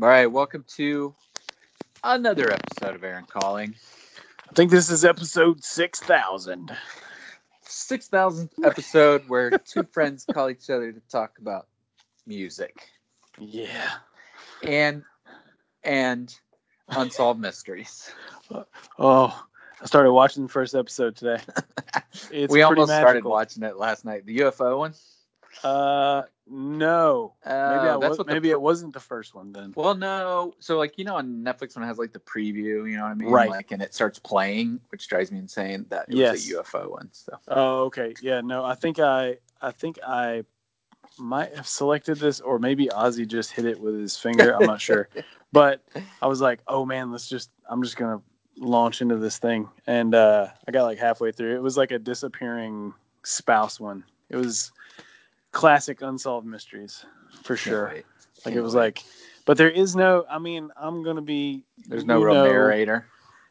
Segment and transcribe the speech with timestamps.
[0.00, 1.14] All right, welcome to
[2.04, 3.74] another episode of Aaron Calling.
[4.48, 6.70] I think this is episode 6000.
[7.66, 11.66] 6000th episode where two friends call each other to talk about
[12.26, 12.88] music
[13.38, 13.90] Yeah.
[14.62, 15.02] and
[15.82, 16.34] and
[16.88, 18.10] unsolved mysteries.
[18.98, 19.44] Oh,
[19.80, 21.42] I started watching the first episode today.
[22.30, 24.24] It's we almost started watching it last night.
[24.24, 24.94] The UFO one.
[25.62, 27.34] Uh, no.
[27.44, 29.72] Uh, Maybe, I that's was, the maybe it wasn't the first one then.
[29.76, 30.54] Well, no.
[30.58, 33.10] So like you know on Netflix when it has like the preview, you know what
[33.10, 33.28] I mean?
[33.28, 33.50] Right.
[33.50, 35.86] Like and it starts playing, which drives me insane.
[35.90, 36.32] That it Yes.
[36.32, 37.08] was a UFO one.
[37.12, 38.14] So Oh, okay.
[38.20, 40.44] Yeah, no, I think I I think I
[41.18, 44.52] might have selected this or maybe Ozzy just hit it with his finger.
[44.52, 45.08] I'm not sure.
[45.50, 45.82] But
[46.20, 48.24] I was like, "Oh man, let's just I'm just going to
[48.62, 51.56] launch into this thing." And uh I got like halfway through.
[51.56, 52.92] It was like a disappearing
[53.24, 54.04] spouse one.
[54.28, 54.72] It was
[55.58, 57.04] classic unsolved mysteries
[57.42, 57.90] for sure.
[57.92, 58.04] wait.
[58.46, 58.80] Like it was wait.
[58.80, 59.04] like
[59.44, 63.06] but there is no I mean, I'm to be there's no real know- narrator.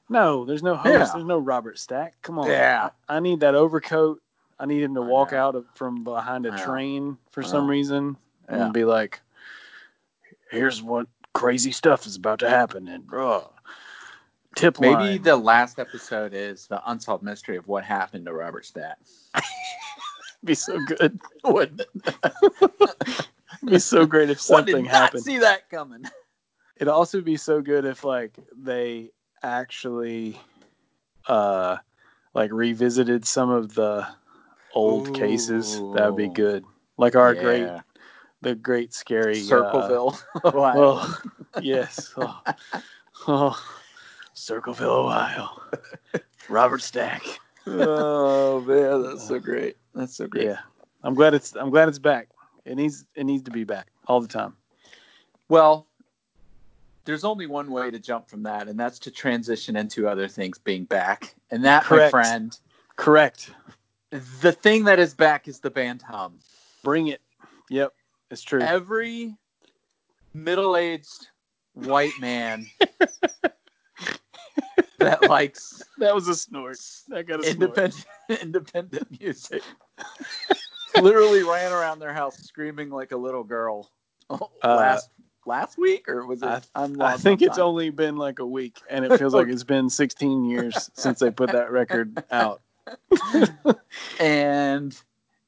[0.10, 0.94] No, there's no host.
[0.94, 1.06] Yeah.
[1.14, 2.16] There's no Robert Stack.
[2.22, 2.48] Come on.
[2.48, 2.92] Yeah.
[3.10, 4.22] I, I need that overcoat.
[4.58, 8.16] I need him to walk out of, from behind a train for some reason
[8.50, 8.64] Yeah.
[8.66, 9.20] and be like,
[10.50, 13.42] "Here's what crazy stuff is about to happen." And uh,
[14.56, 15.22] tip Maybe line.
[15.24, 18.98] the last episode is the unsolved mystery of what happened to Robert Stack.
[20.44, 21.20] be so good.
[21.44, 23.28] wouldn't it?
[23.66, 25.24] be so great if One did something not happened.
[25.24, 26.06] see that coming.
[26.78, 30.40] It'd also be so good if like they actually,
[31.28, 31.78] uh,
[32.34, 34.08] like revisited some of the
[34.74, 35.74] old cases.
[35.96, 36.64] That would be good.
[36.98, 37.68] Like our great,
[38.42, 40.20] the great scary uh, Circleville.
[40.46, 40.74] Ohio.
[40.78, 41.18] Oh,
[41.62, 42.14] yes.
[42.16, 42.42] Oh,
[43.28, 43.68] oh,
[44.34, 45.50] Circleville, Ohio.
[46.48, 47.24] Robert Stack.
[47.66, 49.78] oh man, that's so great.
[49.98, 50.46] That's so great.
[50.46, 50.60] Yeah,
[51.04, 51.56] I'm glad it's.
[51.56, 52.30] I'm glad it's back.
[52.66, 53.06] It needs.
[53.16, 54.56] It needs to be back all the time.
[55.50, 55.88] Well,
[57.06, 60.60] there's only one way to jump from that, and that's to transition into other things
[60.60, 61.34] being back.
[61.50, 62.14] And that, Correct.
[62.14, 62.60] my friend,
[62.96, 63.52] Correct.
[64.42, 66.40] the thing that is back is the band hum.
[66.84, 67.22] Bring it.
[67.70, 67.94] Yep,
[68.30, 68.62] it's true.
[68.62, 69.36] Every
[70.34, 71.28] middle-aged
[71.74, 72.68] white man
[75.10, 76.78] that likes that was a snort.
[77.14, 77.78] I got a snort.
[77.78, 78.06] independent
[78.42, 79.64] independent music
[81.02, 83.90] literally ran around their house screaming like a little girl
[84.30, 85.10] Uh, last
[85.46, 87.66] last week or was it I, I think it's time.
[87.66, 91.32] only been like a week, and it feels like it's been 16 years since they
[91.32, 92.62] put that record out.
[94.20, 95.00] and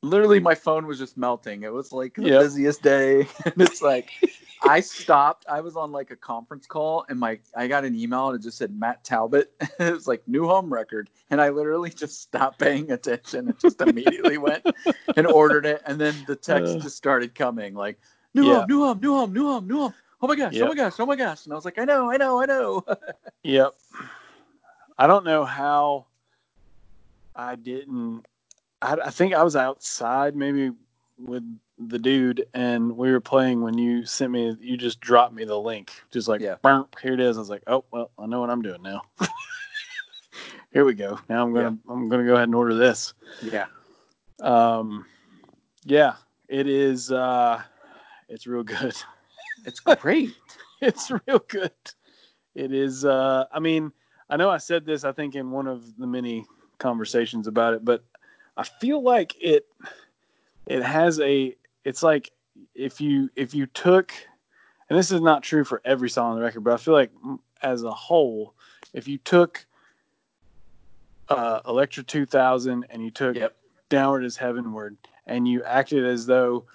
[0.01, 2.41] literally my phone was just melting it was like the Yep.
[2.41, 4.11] busiest day and it's like
[4.63, 8.27] i stopped i was on like a conference call and my i got an email
[8.29, 11.89] and it just said matt talbott it was like new hum record and i literally
[11.89, 14.63] just stopped paying attention and just immediately went
[15.15, 16.83] and ordered it and then the text Uh.
[16.83, 17.99] just started coming like
[18.33, 18.59] new Yeah.
[18.59, 20.93] hum new hum new hum new hum new hum oh my gosh oh my gosh
[20.99, 22.83] oh my gosh and i was like i know i know i know
[23.43, 23.73] Yep.
[24.97, 26.07] I don't know how
[27.35, 28.25] I didn't.
[28.81, 30.71] I, I think I was outside maybe
[31.17, 31.43] with
[31.77, 34.55] the dude, and we were playing when you sent me.
[34.59, 36.55] You just dropped me the link, just like, Yeah.
[37.01, 37.37] Here it is.
[37.37, 39.01] I was like, oh well, I know what I'm doing now.
[40.71, 41.19] here we go.
[41.29, 43.13] Now I'm gonna I'm gonna go ahead and order this.
[43.41, 43.65] yeah
[44.41, 45.05] Um,
[45.85, 46.15] yeah,
[46.47, 47.11] it is.
[47.11, 47.61] Uh,
[48.27, 48.95] it's real good.
[49.65, 50.33] it's great
[50.81, 51.71] it's real good.
[52.55, 53.05] It is.
[53.05, 53.91] Uh, I mean,
[54.29, 55.03] I know I said this.
[55.03, 56.45] I think in one of the many
[56.77, 58.03] conversations about it, but
[58.59, 59.65] I feel like it.
[60.67, 61.55] It has a.
[61.83, 62.31] It's like
[62.75, 64.13] if you if you took,
[64.89, 67.11] and this is not true for every song on the record, but I feel like
[67.61, 68.53] as a whole,
[68.93, 69.65] if you took
[71.29, 73.55] uh, Electra 2000 and you took Yep.
[73.89, 76.65] Downward as Heavenward and you acted as though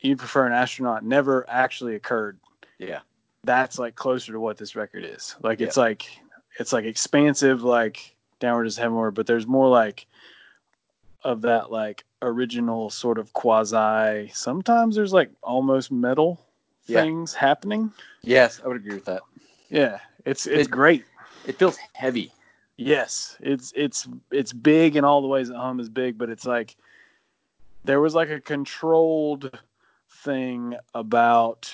[0.00, 2.38] you'd prefer an astronaut never actually occurred
[2.78, 3.00] yeah
[3.44, 5.36] that's like closer to what this record is.
[5.42, 6.06] Like it's like
[6.58, 10.06] it's like expansive, like downward is heavenward, but there's more like
[11.24, 14.28] of that like original sort of quasi.
[14.34, 16.40] Sometimes there's like almost metal
[16.86, 17.02] Yeah.
[17.02, 17.92] things happening.
[18.22, 19.22] yes i would agree with that
[19.68, 21.04] Yeah, it's it's It- great.
[21.46, 22.32] it feels heavy
[22.76, 26.46] Yes, it's it's it's big in all the ways that hum is big, but it's
[26.46, 26.74] like
[27.84, 29.50] there was like a controlled
[30.24, 31.72] thing about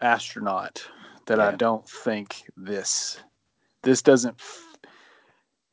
[0.00, 0.84] astronaut
[1.26, 3.18] that I don't think this
[3.82, 4.40] this doesn't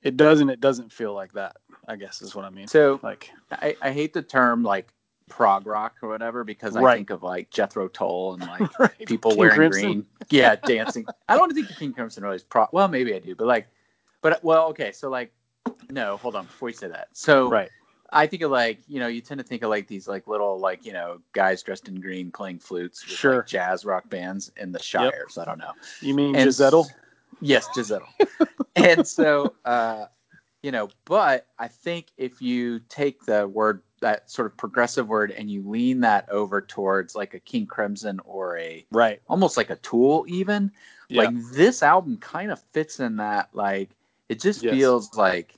[0.04, 1.58] it doesn't it doesn't feel like that.
[1.88, 2.68] I guess is what I mean.
[2.68, 4.94] so Like I, I hate the term like
[5.28, 6.98] prog rock or whatever because I Right.
[6.98, 9.82] think of like Jethro Tull and like right, people King wearing Crimson.
[9.84, 10.06] green.
[10.30, 11.06] Yeah, dancing.
[11.28, 12.68] I don't think the King Crimson really is pro.
[12.72, 13.68] Well, maybe I do, but like,
[14.22, 14.92] but well, okay.
[14.92, 15.32] So like,
[15.90, 17.08] no, hold on before you say that.
[17.14, 17.70] So Right.
[18.12, 20.60] I think of like you know you tend to think of like these like little
[20.60, 23.36] like you know guys dressed in green playing flutes with Sure.
[23.38, 25.38] like jazz rock bands in the Shires.
[25.40, 25.72] I don't know.
[26.02, 26.88] You mean And- Gizettel?
[27.42, 28.08] Yes, Giselle.
[28.76, 30.06] and so, uh,
[30.62, 35.32] you know, but I think if you take the word, that sort of progressive word,
[35.32, 39.22] and you lean that over towards like a King Crimson or a Right.
[39.28, 40.72] almost like a Tool, even
[41.10, 41.24] Yeah.
[41.24, 43.50] like this album kind of fits in that.
[43.54, 43.90] Like
[44.30, 44.74] it just Yes.
[44.74, 45.56] feels like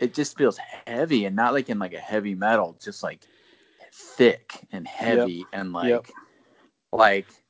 [0.00, 3.26] it just feels heavy and not like in like a heavy metal, just like
[3.92, 6.06] thick and heavy and like Yep.
[6.92, 7.41] like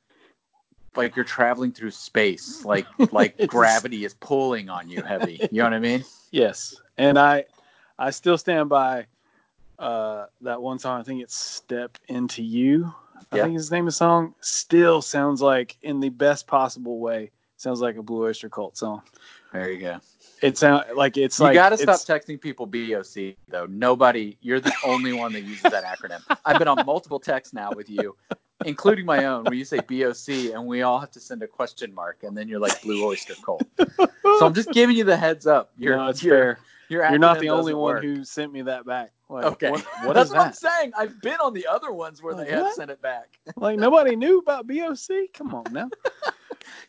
[0.96, 5.64] like you're traveling through space like like gravity is pulling on you heavy you know
[5.64, 7.44] what i mean Yes, and I
[7.98, 9.06] I still stand by
[9.78, 10.98] uh, that one song.
[10.98, 12.92] I think it's "Step Into You."
[13.30, 13.42] I Yeah.
[13.44, 17.96] think his name of song still sounds like, in the best possible way, sounds like
[17.96, 19.02] a Blue Oyster Cult song.
[19.52, 20.00] there you go
[20.40, 24.72] It sounds like it's you like gotta stop texting people boc though nobody you're the
[24.82, 28.16] only one that uses that acronym i've been on multiple texts now with you
[28.66, 31.94] including my own where you say boc and we all have to send a question
[31.94, 35.46] mark and then you're like blue oyster cult so i'm just giving you the heads
[35.46, 36.58] up you're no, it's you're, fair.
[36.88, 38.04] your You're not the only one work.
[38.04, 39.12] who sent me that back.
[39.28, 40.56] Like, okay what, what that's is what i'm that?
[40.56, 42.74] saying i've been on the other ones where Like, they have what?
[42.76, 45.32] sent it back Like nobody knew about BOC.
[45.34, 45.88] Come on now.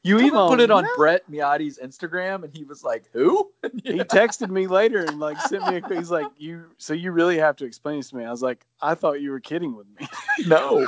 [0.03, 0.89] You Come even put it on now.
[0.97, 3.51] Brett Miati's Instagram, and he was like, "Who?"
[3.83, 5.77] He texted me later and like sent me.
[5.77, 8.41] A, he's like, "You so you really have to explain this to me." I was
[8.43, 10.07] like, "I thought you were kidding with me."
[10.47, 10.85] no.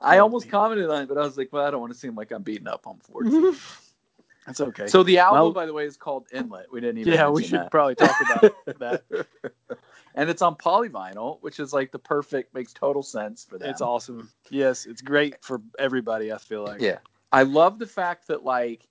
[0.00, 2.14] I almost commented on it, but I was like, "Well, I don't want to seem
[2.14, 3.56] like I'm beating up on 14."
[4.46, 4.86] That's okay.
[4.86, 6.66] So the album, Well- by the way, is called Inlet.
[6.72, 7.70] We didn't even yeah, we should that.
[7.70, 9.02] probably talk about that.
[10.14, 13.68] and it's on polyvinyl, which is like the perfect makes total sense for that.
[13.68, 14.30] It's awesome.
[14.50, 16.32] Yes, it's great for everybody.
[16.32, 16.80] I feel like.
[16.80, 16.98] Yeah.
[17.32, 18.86] I love the fact that like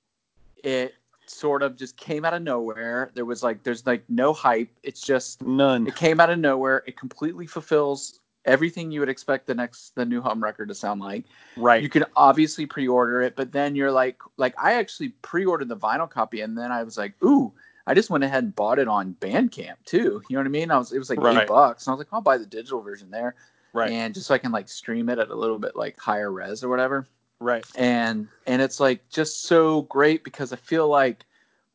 [0.64, 0.94] it
[1.26, 3.12] sort of just came out of nowhere.
[3.16, 4.70] There was like there's like no hype.
[4.84, 5.88] It's just None.
[5.88, 6.84] It came out of nowhere.
[6.86, 11.02] It completely fulfills everything you would expect the next the new hum record to sound
[11.02, 11.26] like.
[11.58, 11.82] Right.
[11.82, 16.10] You can obviously pre-order it, but then you're like like I actually pre-ordered the vinyl
[16.10, 17.54] copy and then I was like, "Ooh,
[17.88, 20.72] I just went ahead and bought it on Bandcamp too." You know what I mean?
[20.72, 21.44] I was it was like Right.
[21.44, 21.86] 8 bucks.
[21.86, 23.36] And I was like, "I'll buy the digital version there."
[23.74, 23.92] right.
[23.92, 26.64] And just so I can like stream it at a little bit like higher res
[26.64, 27.08] or whatever
[27.40, 27.66] right.
[27.76, 31.26] and and it's like just so great because I feel like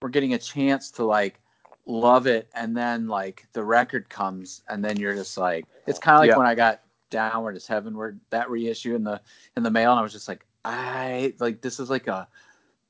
[0.01, 1.41] we're getting a chance to like
[1.87, 6.15] love it and then like the record comes and then you're just like it's kind
[6.17, 6.37] of like Yeah.
[6.37, 9.21] when I got Downward is Heavenward that reissue in the
[9.57, 12.29] in the mail and I was just like I like this is like a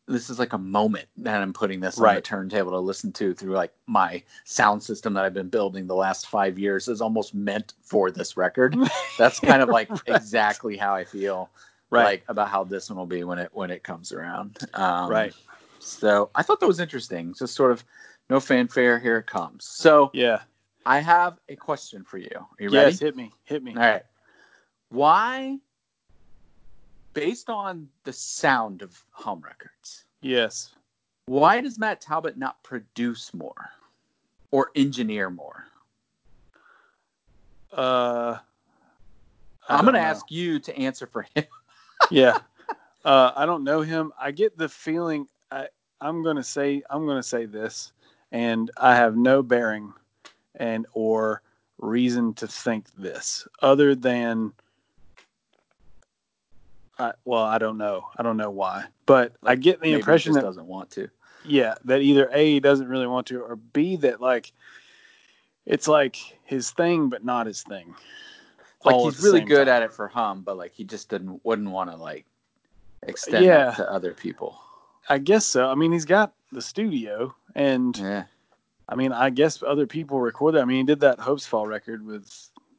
[0.06, 3.32] this is like a moment that I'm putting this on the turntable to listen to
[3.32, 7.32] through like my sound system that I've been building the last five years is almost
[7.32, 8.76] meant for this record.
[9.18, 11.48] That's kind of like exactly how I feel
[11.90, 12.04] Right.
[12.04, 14.58] like about how this one will be when it when it comes around.
[14.74, 15.34] Um, Right.
[15.78, 17.34] So I thought that was interesting.
[17.38, 17.84] Just sort of
[18.30, 18.98] no fanfare.
[18.98, 19.64] Here it comes.
[19.64, 20.40] So yeah.
[20.86, 22.30] I have a question for you.
[22.34, 22.90] Are you ready?
[22.92, 23.00] Yes.
[23.00, 23.32] Hit me.
[23.44, 23.72] Hit me.
[23.74, 24.02] All right.
[24.88, 25.58] Why,
[27.12, 30.70] based on the sound of hum records, Yes.
[31.26, 33.70] why does Matt Talbott not produce more
[34.50, 35.64] or engineer more?
[37.72, 38.38] Uh.
[39.68, 41.44] I I'm going to ask you to answer for him.
[42.10, 42.38] yeah.
[43.04, 44.12] Uh, I don't know him.
[44.20, 45.28] I get the feeling.
[45.52, 45.68] I,
[46.00, 46.82] I'm gonna say.
[46.90, 47.92] I'm gonna say this,
[48.32, 49.92] and I have no bearing,
[50.56, 51.42] and or
[51.78, 54.52] reason to think this, other than.
[56.98, 58.08] I, well, I don't know.
[58.18, 61.08] I don't know why, but I get the impression just that doesn't want to.
[61.46, 64.52] yeah, that either A he doesn't really want to, or B that like
[65.64, 67.94] it's like his thing, but not his thing.
[68.84, 69.76] Like all he's really good time.
[69.76, 72.26] at it for hum, but like he just didn't wouldn't want to like
[73.02, 73.72] extend Yeah.
[73.72, 74.58] to other people.
[75.10, 75.68] I guess so.
[75.68, 78.24] I mean, he's got the studio, and Yeah.
[78.88, 80.62] I mean, I guess other people record that.
[80.62, 82.28] I mean, he did that Hopesfall record with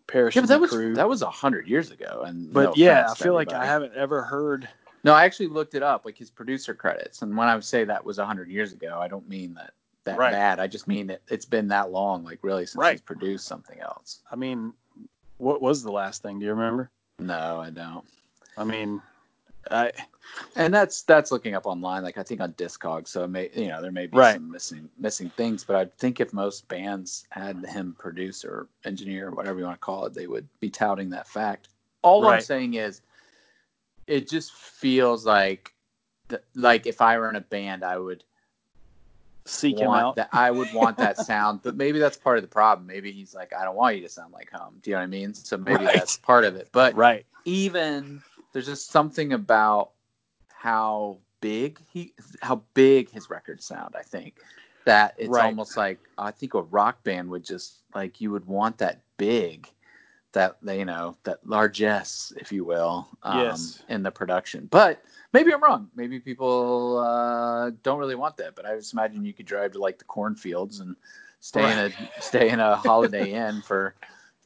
[0.08, 0.96] Parrish Yeah, but that was crew.
[0.96, 3.94] that was a hundred years ago, and but no yeah, I feel like I haven't
[3.96, 4.68] ever heard.
[5.04, 8.04] No, I actually looked it up, like his producer credits, and when I say that
[8.06, 9.74] was a hundred years ago, I don't mean that
[10.06, 10.32] that Right.
[10.32, 10.60] bad.
[10.60, 12.92] I just mean that it's been that long, like really since Right.
[12.94, 14.22] he's produced something else.
[14.32, 14.74] I mean,
[15.38, 16.40] what was the last thing?
[16.40, 16.90] Do you remember?
[17.20, 18.06] No, I don't.
[18.58, 19.02] I mean,
[19.70, 19.92] I
[20.56, 23.08] And that's that's looking up online, like I think on Discog.
[23.08, 24.34] So it may you know there may be Right.
[24.34, 29.28] some missing missing things, but I think if most bands had him produce or engineer
[29.28, 31.70] or whatever you want to call it, they would be touting that fact.
[32.02, 33.02] All I'm saying is,
[34.08, 35.74] it just feels like,
[36.30, 38.24] th- like if I were in a band, I would
[39.46, 40.16] seek him out.
[40.16, 40.30] that.
[40.32, 42.88] I would want that sound, but maybe that's part of the problem.
[42.88, 44.76] Maybe he's like, I don't want you to sound like hum.
[44.82, 45.34] Do you know what I mean?
[45.34, 45.94] So maybe Right.
[45.94, 46.70] that's part of it.
[46.72, 47.26] But right.
[47.46, 48.22] even
[48.52, 49.92] there's just something about
[50.50, 54.36] how big he how big his records sound i think
[54.86, 55.46] that it's Right.
[55.46, 59.68] almost like i think a rock band would just like you would want that big
[60.34, 63.84] that you know that largesse if you will um, Yes.
[63.90, 65.04] in the production but
[65.34, 69.34] maybe i'm wrong maybe people uh, don't really want that but i just imagine you
[69.34, 70.96] could drive to like the cornfields and
[71.40, 71.92] stay in a
[72.22, 73.96] stay in a holiday inn for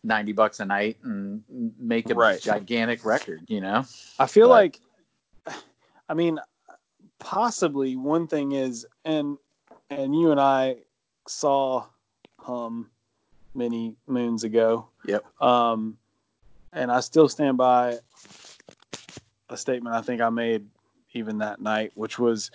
[0.05, 1.43] 90 bucks a night and
[1.79, 2.39] make a Right.
[2.41, 3.83] gigantic record you know
[4.19, 4.81] I feel But- like,
[6.09, 6.39] I mean,
[7.19, 9.37] possibly one thing is, and
[9.89, 10.77] and you and I
[11.27, 11.85] saw
[12.39, 12.89] Hum
[13.55, 14.87] many moons ago.
[15.05, 15.41] Yep.
[15.41, 15.97] Um,
[16.73, 17.97] and I still stand by
[19.49, 20.67] a statement I think I made
[21.13, 22.51] even that night, which was,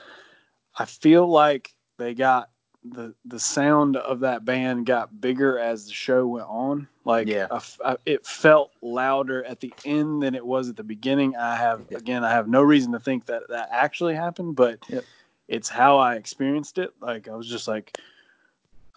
[0.77, 2.51] I feel like they got
[2.85, 6.89] the the sound of that band got bigger as the show went on.
[7.05, 7.47] Like, Yeah.
[7.51, 11.37] I I- it felt louder at the end than it was at the beginning.
[11.37, 15.05] I have again, I have no reason to think that that actually happened, but Yep.
[15.49, 16.93] it's how I experienced it.
[17.01, 17.99] Like, I was just like,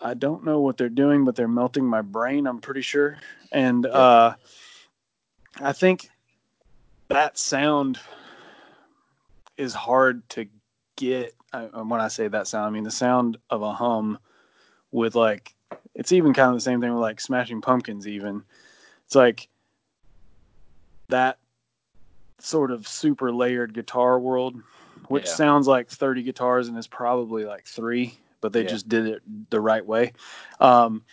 [0.02, 2.48] I don't know what they're doing, but they're melting my brain.
[2.48, 3.18] I'm pretty sure,
[3.52, 4.36] and uh,
[5.60, 6.10] I think
[7.10, 8.00] that sound
[9.58, 10.48] is hard to
[10.96, 11.36] get.
[11.52, 14.18] I, when I say that sound, I mean the sound of a hum
[14.92, 15.56] with like
[15.96, 18.08] it's even kind of the same thing with like Smashing Pumpkins.
[18.08, 18.44] Even
[19.06, 19.48] it's like
[21.10, 21.38] that
[22.40, 24.56] sort of super layered guitar world,
[25.08, 25.34] which Yeah.
[25.34, 28.70] sounds like 30 guitars and is probably like three, but they Yeah.
[28.70, 30.14] just did it the right way.
[30.60, 31.04] Um,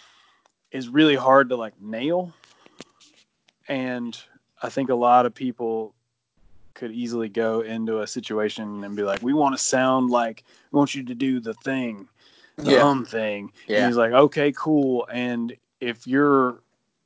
[0.73, 2.33] is really hard to like nail.
[3.69, 4.19] And
[4.63, 5.95] I think a lot of people
[6.81, 10.79] could easily go into a situation and be like, we want to sound like, we
[10.79, 12.09] want you to do the thing,
[12.57, 12.81] the Yeah.
[12.81, 13.53] hum thing.
[13.69, 15.07] And he's like, okay, cool.
[15.13, 16.63] And if your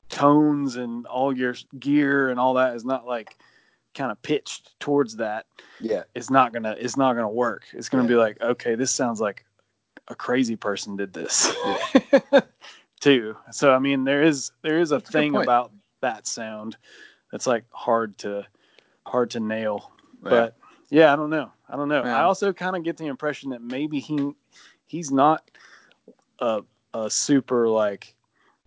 [0.09, 3.37] tones and all your gear and all that is not like
[3.95, 5.47] kind of pitched towards that,
[5.81, 7.65] yeah it's not gonna it's not gonna work.
[7.73, 8.09] It's gonna Yeah.
[8.11, 9.45] be like, okay, this sounds like
[10.07, 11.53] a crazy person did this
[13.01, 13.37] too.
[13.51, 16.77] So I mean, there is there is a good thing about that sound
[17.33, 18.47] that's like hard to
[19.07, 19.93] hard to nail.
[20.23, 20.57] But
[20.91, 21.51] yeah, I don't know.
[21.69, 22.05] I don't know.
[22.05, 22.19] Yeah.
[22.19, 24.33] I also kind of get the impression that maybe he
[24.87, 25.51] he's not
[26.39, 28.15] a a super like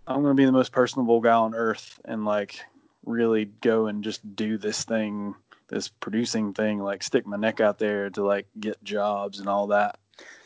[0.07, 2.59] I'm gonna be the most personable guy on earth and like
[3.05, 5.33] really go and just do this thing,
[5.69, 9.67] this producing thing, like stick my neck out there to like get jobs and all
[9.67, 9.97] that.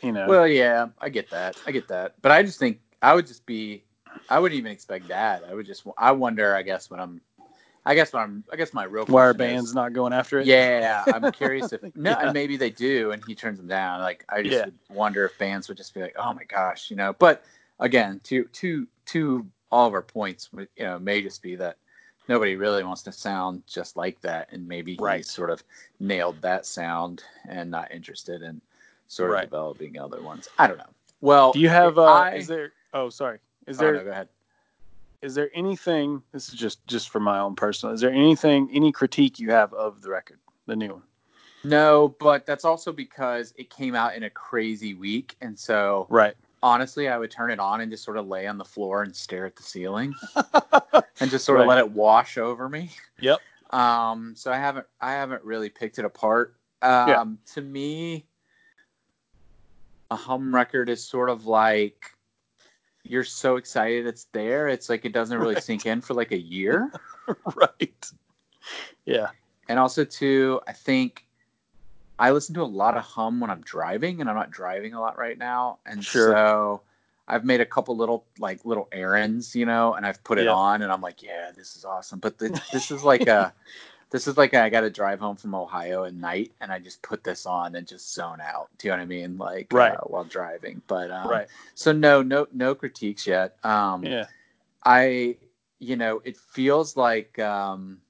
[0.02, 0.26] You know.
[0.26, 1.56] Well, yeah, I get that.
[1.66, 2.14] I get that.
[2.22, 3.84] But I just think I would just be,
[4.28, 5.44] I wouldn't even expect that.
[5.48, 7.20] I would just, I wonder, I guess, when I'm,
[7.84, 10.38] I guess I'm, I guess my real why are question is- bands not going after
[10.38, 10.46] it?
[10.46, 12.18] Yeah, I'm curious if, no, Yeah.
[12.20, 14.00] and maybe they do and he turns them down.
[14.00, 14.66] Like, I just Yeah.
[14.88, 17.12] wonder if bands would just be like, oh my gosh, you know.
[17.18, 17.44] But
[17.80, 21.76] again, to, to, to all of our points, you know, may just be that
[22.28, 24.48] nobody really wants to sound just like that.
[24.52, 25.64] And maybe he sort of
[25.98, 28.60] nailed that sound and not interested in
[29.08, 29.44] sort of Right.
[29.44, 30.48] developing other ones.
[30.58, 30.84] I don't know.
[31.20, 33.38] Well, Do you have uh I, is there oh sorry.
[33.66, 34.28] Is oh, there no, go ahead.
[35.22, 38.90] Is there anything this is just just for my own personal is there anything any
[38.92, 41.02] critique you have of the record the new one
[41.64, 45.36] No, but that's also because it came out in a crazy week.
[45.40, 48.58] And so right honestly, I would turn it on and just sort of lay on
[48.58, 50.14] the floor and stare at the ceiling
[51.20, 51.76] and just sort of Right.
[51.76, 52.90] let it wash over me.
[53.20, 53.40] Yep.
[53.70, 56.56] Um, so I haven't I haven't really picked it apart.
[56.82, 57.24] Um, Yeah.
[57.54, 58.26] to me,
[60.10, 62.04] a hum record is sort of like
[63.04, 64.68] you're so excited it's there.
[64.68, 65.62] It's like it doesn't really Right.
[65.62, 66.90] sink in for like a year.
[67.56, 68.10] right
[69.04, 69.28] yeah
[69.68, 71.26] And also too, I think
[72.18, 75.00] I listen to a lot of hum when I'm driving, and I'm not driving a
[75.00, 75.78] lot right now.
[75.86, 76.32] And Sure.
[76.32, 76.82] so
[77.26, 80.52] I've made a couple little like little errands, you know, and I've put it Yeah.
[80.52, 82.18] on, and I'm like, yeah, this is awesome.
[82.20, 83.52] But th- this is like a
[84.12, 87.02] this is like I got to drive home from Ohio at night, and I just
[87.02, 88.68] put this on and just zone out.
[88.78, 89.38] Do you know what I mean?
[89.38, 89.94] Like Right.
[89.94, 90.82] uh, while driving.
[90.86, 93.56] But um, right So no, no, no critiques yet.
[93.64, 94.26] Um, yeah
[94.84, 95.36] I,
[95.78, 98.00] you know, it feels like, um,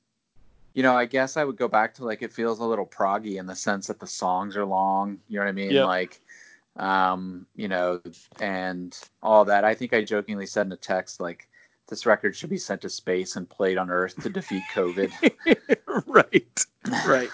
[0.75, 3.37] you know, I guess I would go back to like it feels a little proggy
[3.37, 5.19] in the sense that the songs are long.
[5.29, 5.73] You know what I mean?
[5.73, 5.87] Yep.
[5.87, 6.21] Like,
[6.77, 8.01] um, you know,
[8.41, 9.65] and all that.
[9.65, 11.49] I think I jokingly said in a text like
[11.89, 15.13] this record should be sent to space and played on Earth to defeat COVID.
[16.07, 16.65] right
[17.07, 17.31] right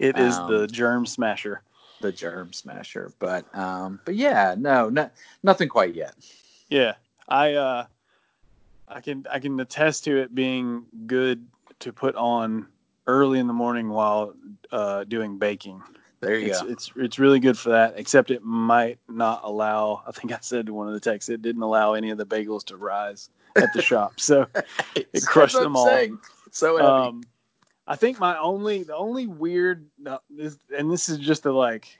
[0.00, 1.62] It is Um, the germ smasher
[2.02, 3.10] the germ smasher.
[3.18, 5.08] But, um, but yeah, no, no,
[5.42, 6.14] nothing quite yet.
[6.68, 6.94] yeah
[7.28, 7.84] i uh
[8.88, 11.44] i can i can attest to it being good
[11.80, 12.66] to put on
[13.08, 14.32] early in the morning while
[14.72, 15.82] uh doing baking
[16.20, 16.68] There you it's, go.
[16.68, 17.94] it's it's really good for that.
[17.96, 20.02] Except it might not allow.
[20.06, 22.26] I think I said to one of the texts, it didn't allow any of the
[22.26, 24.20] bagels to rise at the shop.
[24.20, 24.46] So
[24.94, 25.88] It crushed them all.
[26.46, 26.88] It's so heavy.
[26.88, 27.22] um,
[27.86, 31.98] I think my only the only weird no, this, and this is just a like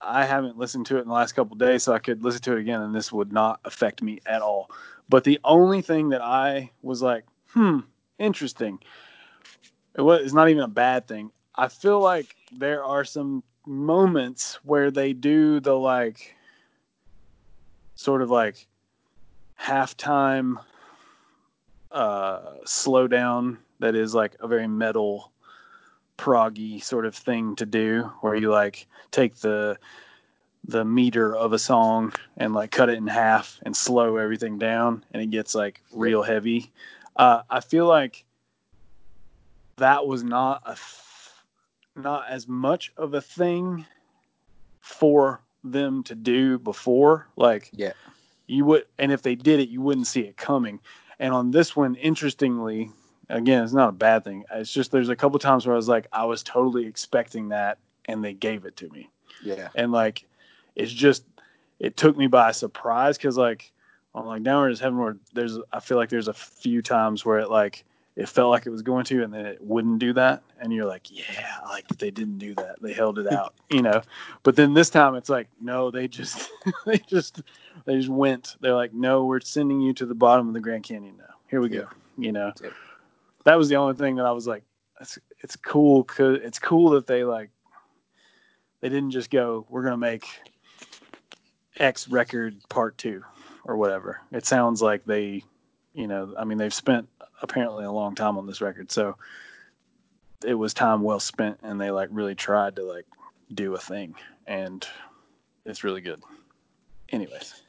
[0.00, 2.40] I haven't listened to it in the last couple of days, so I could listen
[2.42, 4.70] to it again, and this would not affect me at all.
[5.08, 7.80] But the only thing that I was like, hmm,
[8.18, 8.78] interesting.
[9.94, 11.30] It was it's not even a bad thing.
[11.54, 16.34] I feel like there are some moments where they do the like
[17.96, 18.66] sort of like
[19.60, 20.56] halftime
[21.92, 25.32] uh slow down that is like a very metal
[26.18, 29.78] proggy sort of thing to do where you like take the
[30.64, 35.04] the meter of a song and like cut it in half and slow everything down
[35.12, 36.70] and it gets like real heavy.
[37.16, 38.24] Uh, i feel like
[39.78, 43.86] that was not a th- not as much of a thing
[44.80, 47.26] for them to do before.
[47.36, 47.92] Like Yeah.
[48.46, 50.80] you would and if they did it you wouldn't see it coming
[51.18, 52.90] and on this one interestingly
[53.28, 55.88] again it's not a bad thing it's just there's a couple times where i was
[55.88, 59.10] like i was totally expecting that and they gave it to me
[59.42, 59.68] Yeah.
[59.74, 60.24] and like
[60.76, 61.24] it's just
[61.78, 63.72] it took me by surprise because like
[64.14, 67.50] on like downward is heavenward there's i feel like there's a few times where it
[67.50, 67.84] like
[68.18, 70.42] it felt like it was going to and then it wouldn't do that.
[70.60, 72.76] And you're like yeah i like that they didn't do that.
[72.82, 74.02] They held it out you know?
[74.42, 76.50] But then this time it's like no they just
[76.86, 77.42] they just
[77.86, 78.56] they just went.
[78.60, 81.34] They're like no we're sending you to the bottom of the grand canyon now.
[81.48, 82.52] Here we go you know?
[82.60, 82.72] Yep.
[83.44, 84.64] that was the only thing that i was like
[85.00, 87.50] it's, it's cool cause it's cool that they like
[88.80, 90.26] they didn't just go we're gonna make
[91.76, 93.22] x record part two
[93.64, 94.20] or whatever.
[94.32, 95.44] It sounds like they
[95.94, 97.08] you know i mean they've spent
[97.42, 99.16] apparently a long time on this record so
[100.44, 103.06] it was time well spent and they like really tried to like
[103.54, 104.14] do a thing
[104.46, 104.86] and
[105.64, 106.22] it's really good
[107.10, 107.62] anyways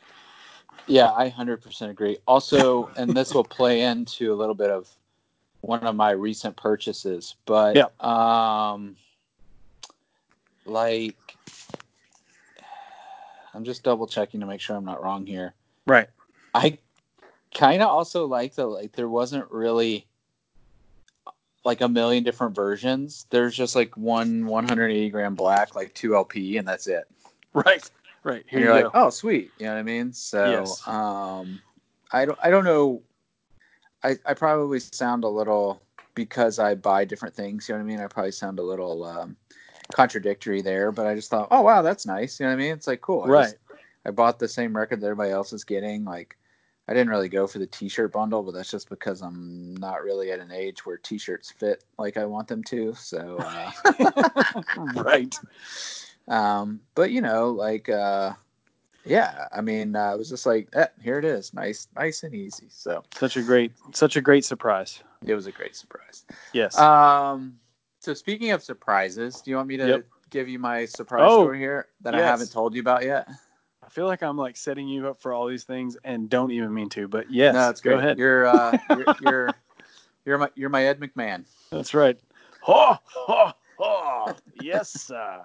[0.88, 2.18] Yeah, I 100% agree.
[2.26, 4.90] Also, and this will play into a little bit of
[5.62, 7.90] one of my recent purchases, but Yeah.
[8.00, 8.96] um
[10.66, 11.38] like
[13.54, 15.54] I'm just double checking to make sure I'm not wrong here.
[15.86, 16.08] right
[16.54, 16.78] I
[17.54, 20.06] kind of also like that like there wasn't really
[21.66, 23.26] like a million different versions.
[23.30, 27.08] There's just like one 180 gram black, like two LP, and that's it.
[27.54, 27.90] right
[28.24, 29.52] right here and you you're go like, oh, sweet.
[29.60, 30.14] You know what I mean?
[30.14, 30.88] So, Yes.
[30.88, 31.62] um,
[32.12, 33.02] I don't, I don't know.
[34.04, 35.82] I, I probably sound a little
[36.16, 37.68] because I buy different things.
[37.68, 38.00] You know what I mean?
[38.00, 39.36] I probably sound a little um,
[39.94, 42.40] contradictory there, but I just thought, oh wow, that's nice.
[42.40, 42.74] You know what I mean?
[42.74, 43.24] It's like cool.
[43.24, 43.58] I right just-
[44.06, 46.06] I bought the same record that everybody else is getting.
[46.06, 46.38] Like,
[46.90, 50.32] I didn't really go for the T-shirt bundle, but that's just because I'm not really
[50.32, 52.94] at an age where T-shirts fit like I want them to.
[52.96, 53.38] So.
[53.38, 53.72] Uh,
[54.76, 55.40] right
[56.30, 58.34] um, but you know, like, uh,
[59.04, 62.34] yeah, I mean, uh, it was just like, eh, here it is, nice, nice and
[62.36, 62.68] easy.
[62.70, 66.26] So such a great such a great surprise it was a great surprise.
[66.54, 67.60] yes Um,
[68.00, 70.06] so speaking of surprises, do you want me to Yep.
[70.30, 73.28] give you my surprise Oh, story here that I haven't told you about yet?
[73.90, 76.72] I feel like i'm like setting you up for all these things and don't even
[76.72, 78.00] mean to but yes no, it's go great.
[78.00, 79.56] ahead You're, uh, you're, you're,
[80.26, 81.44] you're my, you're my Ed McMahon.
[81.72, 82.20] that's right
[82.62, 84.36] ho, ho, ho.
[84.62, 85.42] yes sir.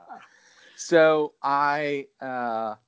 [0.76, 2.78] So I uh, a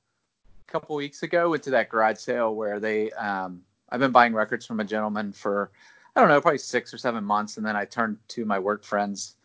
[0.66, 4.66] couple weeks ago went to that garage sale where they um, I've been buying records
[4.66, 5.70] from a gentleman for
[6.14, 8.82] I don't know probably six or seven months, and then I turned to my work
[8.84, 9.36] friends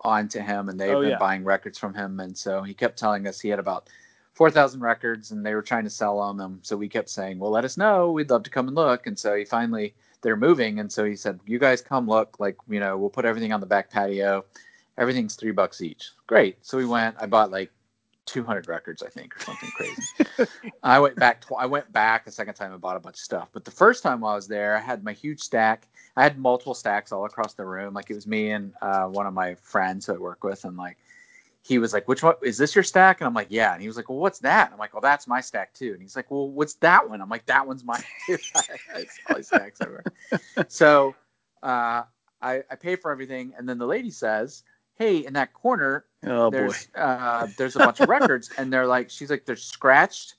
[0.00, 1.18] on to him, and they've Oh, been yeah.
[1.18, 3.88] buying records from him, and so he kept telling us he had about
[4.32, 7.38] four thousand records, and they were trying to sell on them, so we kept saying,
[7.38, 10.36] well, let us know, we'd love to come and look, and so he finally they're
[10.36, 13.52] moving, and so he said, you guys come look, like you know we'll put everything
[13.52, 14.44] on the back patio,
[14.98, 16.58] everything's three bucks each, great.
[16.62, 17.70] So we went, I bought like
[18.30, 20.48] 200 records, I think, or something crazy.
[20.84, 21.40] I went back.
[21.40, 23.48] Tw- I went back a second time and bought a bunch of stuff.
[23.52, 25.88] But the first time I was there, I had my huge stack.
[26.16, 27.92] I had multiple stacks all across the room.
[27.92, 30.76] Like it was me and uh, one of my friends who I work with, and
[30.76, 30.96] like
[31.62, 33.88] he was like, "Which one is this your stack?" And I'm like, "Yeah." And he
[33.88, 36.16] was like, "Well, what's that?" And I'm like, "Well, that's my stack too." And he's
[36.16, 38.38] like, "Well, what's that one?" I'm like, "That one's mine too."
[39.28, 40.04] all these stacks everywhere.
[40.68, 41.14] So
[41.62, 42.04] uh,
[42.40, 44.62] I, I pay for everything, and then the lady says,
[44.94, 49.10] "Hey, in that corner, oh there's uh, there's a bunch of records, and they're like,
[49.10, 50.34] she's like, they're scratched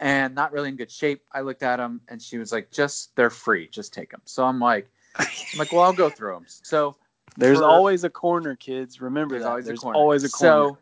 [0.00, 1.22] and not really in good shape.
[1.32, 4.22] I looked at them, and she was like, just they're free, just take them.
[4.24, 5.26] So I'm like, I'm
[5.58, 6.44] like, well, I'll go through them.
[6.48, 6.96] So
[7.36, 9.00] There's for- always a corner, kids.
[9.00, 9.50] Remember there's that.
[9.50, 9.98] always There's a corner.
[9.98, 10.68] always a corner.
[10.76, 10.78] So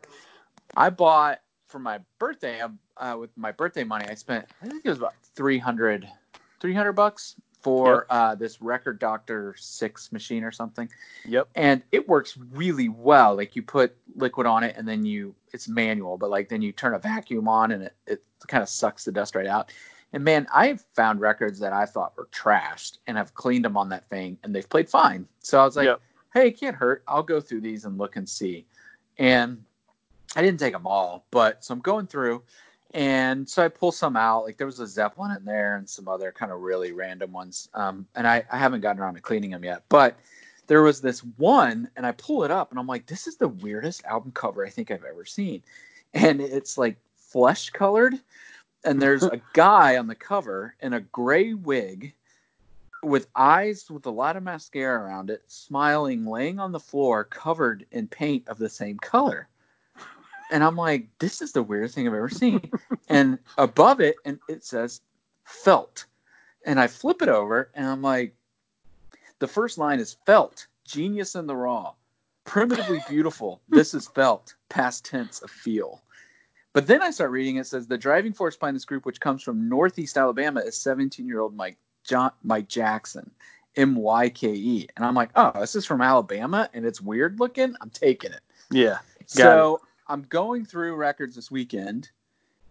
[0.75, 2.61] I bought for my birthday.
[2.97, 6.07] Uh, with my birthday money, I spent I think it was about 300,
[6.59, 10.89] 300 bucks for uh, this Record Doctor Six machine or something.
[11.25, 11.47] yep.
[11.55, 15.67] and it works really well like you put liquid on it and then you it's
[15.67, 19.05] manual but like then you turn a vacuum on and it, it kind of sucks
[19.05, 19.71] the dust right out
[20.13, 23.89] and man i've found records that i thought were trashed and i've cleaned them on
[23.89, 26.01] that thing and they've played fine so i was like Yep.
[26.33, 28.65] Hey it can't hurt i'll go through these and look and see
[29.17, 29.63] and
[30.35, 32.41] i didn't take them all but so i'm going through
[32.93, 34.43] And so I pull some out.
[34.43, 37.69] Like there was a Zeppelin in there and some other kind of really random ones.
[37.73, 39.83] Um, and I, I haven't gotten around to cleaning them yet.
[39.87, 40.19] But
[40.67, 43.47] there was this one, and I pull it up and I'm like, this is the
[43.47, 45.63] weirdest album cover I think I've ever seen.
[46.13, 48.15] And it's like flesh colored.
[48.83, 52.13] And there's a guy on the cover in a gray wig
[53.03, 57.85] with eyes with a lot of mascara around it, smiling, laying on the floor, covered
[57.91, 59.47] in paint of the same color.
[60.51, 62.69] And I'm like, this is the weirdest thing I've ever seen.
[63.09, 65.01] and above it, and it says
[65.45, 66.05] felt.
[66.65, 68.35] And I flip it over, and I'm like,
[69.39, 71.93] the first line is felt, genius in the raw,
[72.43, 73.61] primitively beautiful.
[73.69, 76.01] This is felt, past tense of feel.
[76.73, 77.57] But then I start reading.
[77.57, 81.57] It says the driving force behind this group, which comes from Northeast Alabama, is 17-year-old
[81.57, 83.29] Myke John Myke Jackson,
[83.75, 87.39] M Y K E, and I'm like, oh, this is from Alabama, and it's weird
[87.39, 87.75] looking.
[87.81, 88.41] I'm taking it.
[88.69, 88.99] Yeah.
[89.25, 89.81] So it.
[90.07, 92.09] I'm going through records this weekend,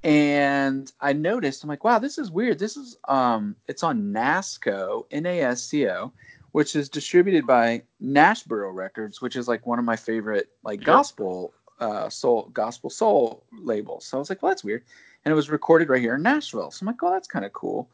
[0.02, 2.58] and I noticed I'm like, wow, this is weird.
[2.58, 6.12] This is um, it's on NASCO, N A S C O,
[6.52, 11.52] which is distributed by Nashboro Records, which is like one of my favorite like gospel
[11.80, 14.04] uh soul gospel soul labels.
[14.04, 14.82] So I was like, well, that's weird.
[15.24, 16.70] And it was recorded right here in Nashville.
[16.70, 17.88] So I'm like, oh, that's kind of cool.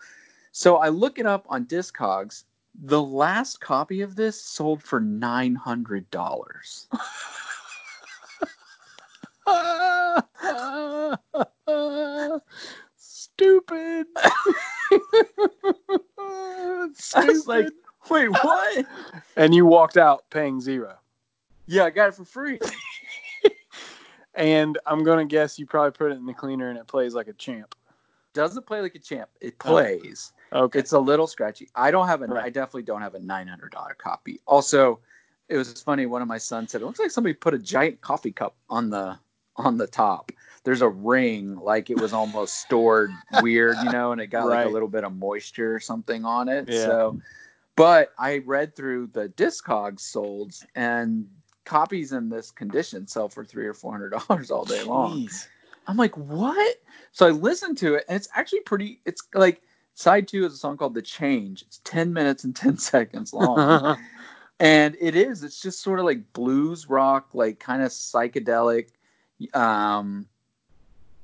[0.57, 2.45] So I look it up on Discogs.
[2.83, 6.88] The last copy of this sold for nine hundred dollars.
[12.97, 14.07] Stupid.
[14.16, 14.31] I
[17.27, 17.69] was like,
[18.09, 18.87] wait, what?
[19.37, 20.95] And you walked out paying zero.
[21.66, 22.59] Yeah, I got it for free.
[24.35, 27.29] and I'm gonna guess you probably put it in the cleaner and it plays like
[27.29, 27.75] a champ.
[28.37, 29.31] Doesn't play like a champ.
[29.40, 30.33] It oh, plays.
[30.53, 30.79] Okay.
[30.79, 31.68] It's a little scratchy.
[31.75, 32.27] I don't have a.
[32.27, 32.44] Right.
[32.44, 34.40] I definitely don't have a nine hundred dollar copy.
[34.46, 35.01] Also,
[35.49, 36.05] it was funny.
[36.05, 38.90] One of my sons said, "It looks like somebody put a giant coffee cup on
[38.90, 39.18] the
[39.57, 40.31] on the top."
[40.64, 44.59] There's a ring, like it was almost stored weird, you know, and it got Right.
[44.59, 46.68] like a little bit of moisture or something on it.
[46.68, 46.85] Yeah.
[46.85, 47.20] So,
[47.75, 51.27] but I read through the Discogs solds, and
[51.64, 55.27] copies in this condition sell for three or four hundred dollars all day long.
[55.27, 55.49] Jeez.
[55.87, 56.77] I'm like, what?
[57.12, 59.01] So I listened to it, and it's actually pretty.
[59.05, 59.62] It's like
[59.94, 63.96] side two is a song called "The Change." It's ten minutes and ten seconds long,
[64.61, 65.42] and it is.
[65.42, 68.88] It's just sort of like blues rock, like kind of psychedelic,
[69.55, 70.27] um,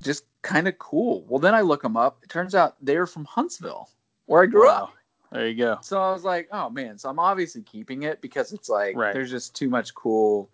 [0.02, 1.24] just kind of cool.
[1.28, 2.18] Well, then I look them up.
[2.22, 3.88] It turns out they're from Huntsville,
[4.26, 4.84] where I grew Wow.
[4.84, 4.94] up.
[5.32, 5.78] There you go.
[5.80, 6.98] So I was like, oh man.
[6.98, 9.14] So I'm obviously keeping it because it's like Right.
[9.14, 10.50] there's just too much cool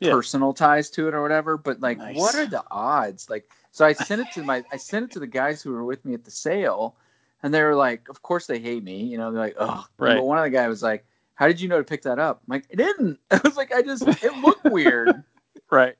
[0.00, 0.12] Yeah.
[0.12, 1.56] personal ties to it or whatever.
[1.56, 2.16] But like, Nice.
[2.16, 3.28] what are the odds?
[3.28, 5.84] Like, so I sent it to my I sent it to the guys who were
[5.84, 6.96] with me at the sale,
[7.42, 9.02] and they were like, of course they hate me.
[9.04, 9.84] You know, they're like, oh.
[9.98, 10.16] Right.
[10.16, 12.42] But one of the guys was like, how did you know to pick that up?
[12.48, 13.18] I'm like, it didn't.
[13.30, 15.22] I was like, I just it looked weird.
[15.70, 15.96] Right.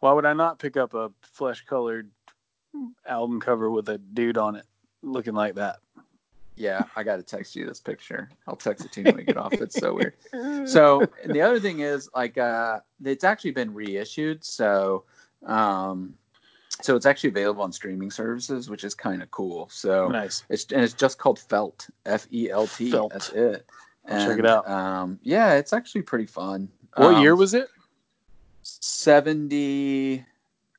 [0.00, 2.10] Why would I not pick up a flesh colored
[3.06, 4.64] album cover with a dude on it
[5.02, 5.76] looking like that?
[6.56, 8.28] Yeah, I got to text you this picture.
[8.46, 9.52] I'll text it to you when we get off.
[9.54, 10.14] It's so weird.
[10.68, 15.04] so and the other thing is like uh it's actually been reissued so
[15.46, 16.14] um
[16.80, 20.44] so it's actually available on streaming services which is kind of cool so nice.
[20.48, 23.12] it's and it's just called felt f-e-l-t Felt.
[23.12, 23.66] that's it
[24.08, 24.68] I'll check it out.
[24.68, 27.68] um yeah it's actually pretty fun What Um, year was it?
[28.62, 30.24] 70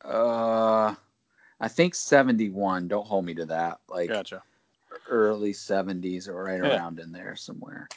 [0.03, 0.93] uh
[1.59, 4.41] i think 71 don't hold me to that like Gotcha.
[5.09, 6.77] Early 70s or right Yeah.
[6.77, 7.87] around in there somewhere.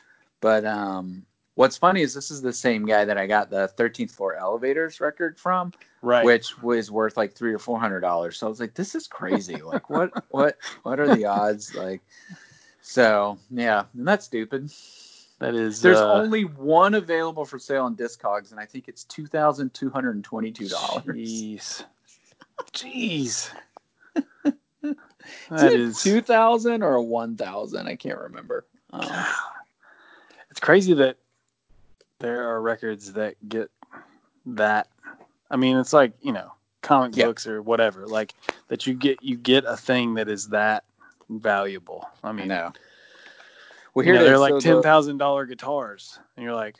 [0.40, 4.12] But um, what's funny is this is the same guy that I got the 13th
[4.12, 6.24] floor elevators record from, Right.
[6.24, 8.38] which was worth like three or four hundred dollars.
[8.38, 9.56] So I was like, this is crazy.
[9.62, 11.74] like, what, what, what are the odds?
[11.74, 12.00] Like,
[12.82, 14.70] so yeah, and that's stupid.
[15.40, 15.82] that is.
[15.82, 19.74] There's uh, only one available for sale on Discogs, and I think it's two thousand
[19.74, 21.04] two hundred and twenty-two dollars.
[21.06, 21.84] Jeez.
[22.72, 23.50] Jeez.
[25.52, 25.98] Is That it is.
[26.02, 27.86] two thousand or one thousand?
[27.88, 28.66] I can't remember.
[28.92, 29.08] Um,
[30.50, 31.16] It's crazy that
[32.20, 33.70] there are records that get
[34.46, 34.88] that.
[35.50, 37.26] I mean, it's like you know, comic Yeah.
[37.26, 38.06] books or whatever.
[38.06, 38.34] Like
[38.68, 40.84] that you get you get a thing that is that
[41.30, 42.08] valuable.
[42.24, 42.72] I mean, know.
[43.94, 44.40] Well, you here know, they're is.
[44.40, 46.76] like So ten thousand dollar guitars, and you're like,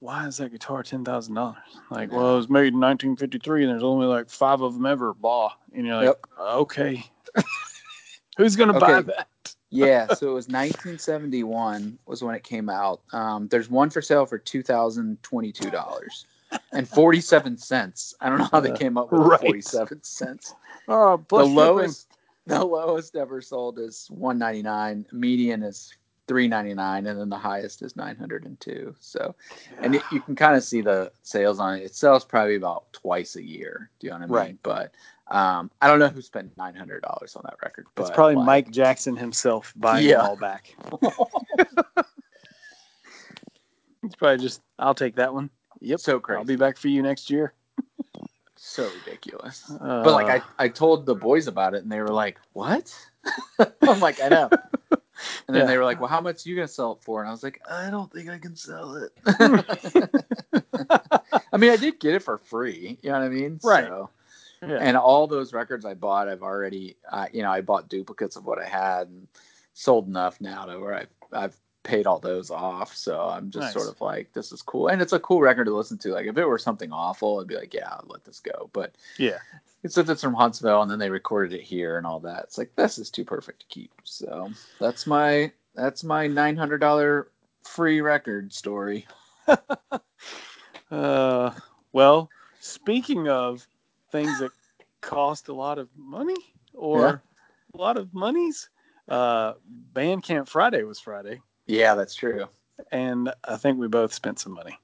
[0.00, 1.58] why is that guitar ten thousand dollars?
[1.90, 5.12] Like, well, it was made in 1953, and there's only like five of them ever.
[5.14, 6.20] Blah, and you're like, Yep.
[6.40, 7.04] okay,
[8.36, 9.54] who's gonna buy that?
[9.70, 13.00] yeah, so it was 1971 was when it came out.
[13.12, 16.26] Um, there's one for sale for two thousand twenty-two dollars
[16.72, 18.14] and forty-seven cents.
[18.20, 19.40] I don't know how they Uh, came up with right.
[19.40, 20.54] forty-seven cents.
[20.88, 22.08] Oh, The lowest,
[22.46, 25.06] the lowest ever sold is 199.
[25.12, 25.94] Median is
[26.32, 28.94] three ninety nine, and then the highest is nine hundred and two.
[29.00, 29.34] So,
[29.82, 31.82] and it, you can kind of see the sales on it.
[31.82, 33.90] It sells probably about twice a year.
[34.00, 34.58] Do you know what I mean?
[34.64, 34.90] Right.
[35.28, 37.86] But um, I don't know who spent nine hundred dollars on that record.
[37.98, 40.16] It's probably like, Myke Jackson himself buying Yeah.
[40.22, 40.74] them all back.
[44.04, 45.48] It's probably just, I'll take that one.
[45.80, 46.00] Yep.
[46.00, 46.38] So crazy.
[46.38, 47.52] I'll be back for you next year.
[48.56, 49.70] so ridiculous.
[49.80, 52.92] Uh, But like I, I told the boys about it and they were like, What?
[53.82, 54.50] I'm like, I know.
[55.46, 55.66] And then Yeah.
[55.66, 57.20] they were like, Well, how much are you gonna sell it for?
[57.20, 59.12] And I was like, I don't think I can sell it.
[61.52, 63.60] I mean, I did get it for free, you know what I mean?
[63.62, 63.86] Right.
[63.86, 64.10] So,
[64.66, 64.78] yeah.
[64.80, 68.44] and all those records I bought, I've already uh, you know, I bought duplicates of
[68.46, 69.26] what I had and
[69.74, 72.94] sold enough now to where I've I've paid all those off.
[72.94, 73.72] So I'm just Nice.
[73.72, 74.88] sort of like, this is cool.
[74.88, 76.10] And it's a cool record to listen to.
[76.12, 78.70] Like if it were something awful, I'd be like, Yeah, I'll let this go.
[78.72, 79.38] But yeah.
[79.82, 82.44] it's since it's from Huntsville and then they recorded it here and all that.
[82.44, 83.90] It's like this is too perfect to keep.
[84.04, 87.28] So that's my that's my nine hundred dollar
[87.64, 89.06] free record story.
[90.90, 91.50] Uh,
[91.92, 92.28] well,
[92.60, 93.66] speaking of
[94.10, 94.50] things that
[95.00, 96.36] cost a lot of money
[96.74, 97.16] or Yeah.
[97.74, 98.68] a lot of monies,
[99.08, 99.54] uh,
[99.94, 102.46] Bandcamp Friday was Friday, Yeah, that's true.
[102.90, 104.78] and I think we both spent some money.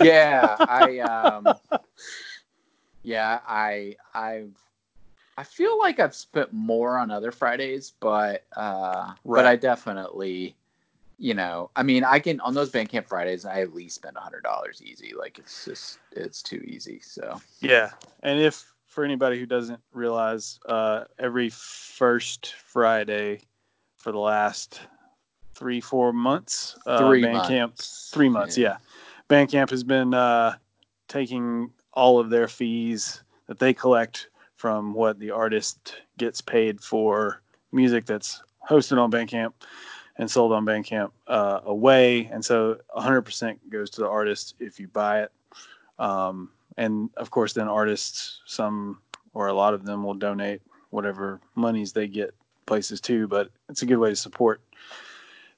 [0.00, 1.58] Yeah, I um
[3.02, 4.56] yeah, I I've
[5.36, 9.42] I feel like I've spent more on other Fridays, but uh Right.
[9.42, 10.56] but I definitely
[11.18, 14.20] you know, I mean, I can on those Bandcamp Fridays, I at least spend a
[14.20, 15.12] hundred dollars easy.
[15.16, 17.00] Like it's just it's too easy.
[17.00, 17.90] So Yeah,
[18.22, 23.40] and if for anybody who doesn't realize, uh, every first Friday
[23.98, 24.80] for the last
[25.54, 27.60] three four months, uh, three Bandcamp.
[27.60, 28.10] months.
[28.12, 28.76] three months yeah.
[29.28, 30.54] bandcamp has been uh,
[31.08, 37.42] taking all of their fees that they collect from what the artist gets paid for
[37.72, 39.52] music that's hosted on bandcamp
[40.16, 42.26] and sold on bandcamp uh, away.
[42.26, 45.32] And so 100% goes to the artist if you buy it.
[45.98, 49.00] Um, and of course then artists some
[49.34, 52.34] or a lot of them will donate whatever monies they get
[52.66, 54.62] places too but it's a good way to support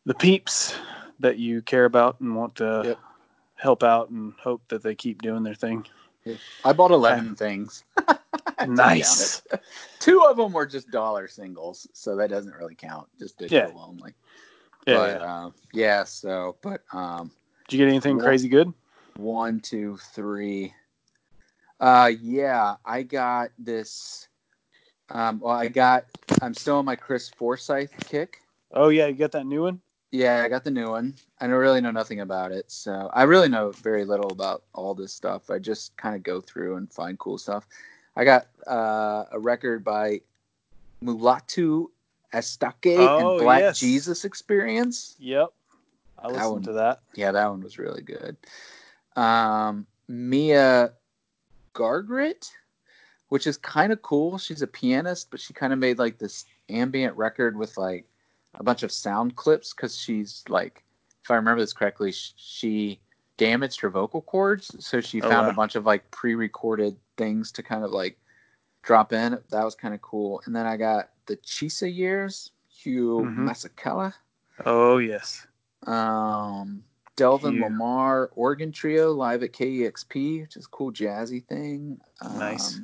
[0.06, 0.74] the peeps
[1.20, 2.98] that you care about and want to Yep.
[3.54, 5.86] help out and hope that they keep doing their thing.
[6.64, 7.84] I bought 11 things.
[8.68, 9.42] Nice.
[9.98, 13.08] Two of them were just dollar singles, so that doesn't really count.
[13.18, 13.82] Just digital Yeah.
[13.84, 14.14] only.
[14.86, 14.94] Yeah.
[14.94, 15.44] but yeah.
[15.44, 17.30] um, yeah, so but um,
[17.68, 18.72] Did you get anything Well- crazy good?
[19.16, 20.72] one, two, three.
[21.80, 24.28] Uh, yeah, I got this.
[25.10, 26.04] Um, well, I got.
[26.40, 28.38] I'm still on my Chris Forsyth kick.
[28.72, 29.80] Oh yeah, you got that new one.
[30.14, 31.16] Yeah, I got the new one.
[31.40, 34.94] I don't really know nothing about it, so I really know very little about all
[34.94, 35.50] this stuff.
[35.50, 37.66] I just kind of go through and find cool stuff.
[38.14, 40.20] I got uh, a record by
[41.02, 41.86] Mulatu
[42.32, 43.80] Astatke Oh, and Black yes.
[43.80, 45.16] Jesus Experience.
[45.18, 45.48] Yep,
[46.20, 46.62] I listened one.
[46.62, 47.00] to that.
[47.16, 48.36] Yeah, that one was really good.
[49.16, 50.92] Um, Mia
[51.74, 52.52] Gargret,
[53.30, 54.38] which is kind of cool.
[54.38, 58.06] She's a pianist, but she kind of made like this ambient record with like
[58.56, 60.84] a bunch of sound clips because she's like,
[61.24, 63.00] if I remember this correctly, she
[63.36, 65.52] damaged her vocal cords, so she Oh, found wow.
[65.52, 68.18] a bunch of like pre-recorded things to kind of like
[68.82, 69.38] drop in.
[69.50, 70.40] That was kind of cool.
[70.46, 73.48] And then I got the Chisa years, Hugh Mhm.
[73.48, 74.14] Masekela
[74.64, 75.46] Oh yes.
[75.86, 76.82] um
[77.16, 77.58] Delvon.
[77.60, 82.00] Lamarr organ trio live at KEXP, which is a cool jazzy thing.
[82.20, 82.80] Um, Nice.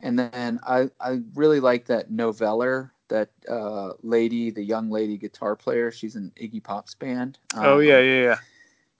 [0.00, 5.56] And then I I really like that Noveller, that uh, lady, the young lady guitar
[5.56, 5.90] player.
[5.90, 7.38] She's in Iggy Pop's band.
[7.62, 8.36] oh Um, yeah, yeah, yeah.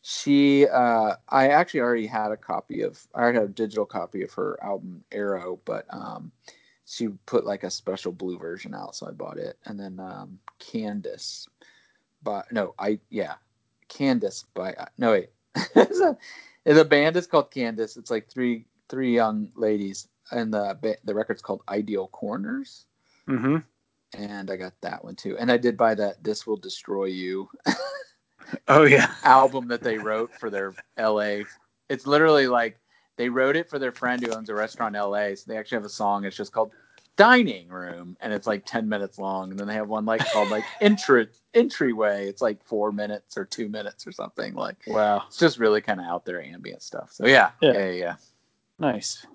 [0.02, 4.22] She, uh, I actually already had a copy of, I already had a digital copy
[4.22, 6.32] of her album Arrow, but um,
[6.86, 9.58] she put like a special blue version out, so I bought it.
[9.66, 11.46] And then um, Candace,
[12.22, 13.34] but no, I yeah,
[13.88, 15.30] Candace by no wait,
[15.74, 16.16] It's a-
[16.64, 17.96] the band is called Candace.
[17.96, 22.86] It's like three three young ladies, and the the record's called Ideal Corners.
[23.28, 23.56] Mm-hmm.
[24.14, 25.36] And I got that one too.
[25.38, 27.48] And I did buy that This Will Destroy You
[28.68, 29.12] Oh yeah.
[29.24, 31.40] album that they wrote for their LA.
[31.88, 32.78] It's literally like
[33.16, 35.34] they wrote it for their friend who owns a restaurant in LA.
[35.34, 36.24] So they actually have a song.
[36.24, 36.70] It's just called
[37.16, 39.50] Dining Room, and it's like ten minutes long.
[39.50, 42.28] And then they have one like called like Entry Entryway.
[42.28, 44.54] It's like four minutes or two minutes or something.
[44.54, 45.24] Like Wow.
[45.26, 47.12] it's just really kind of out there ambient stuff.
[47.12, 47.72] So yeah, Yeah.
[47.72, 47.92] yeah, yeah.
[47.92, 48.14] yeah.
[48.78, 49.26] Nice.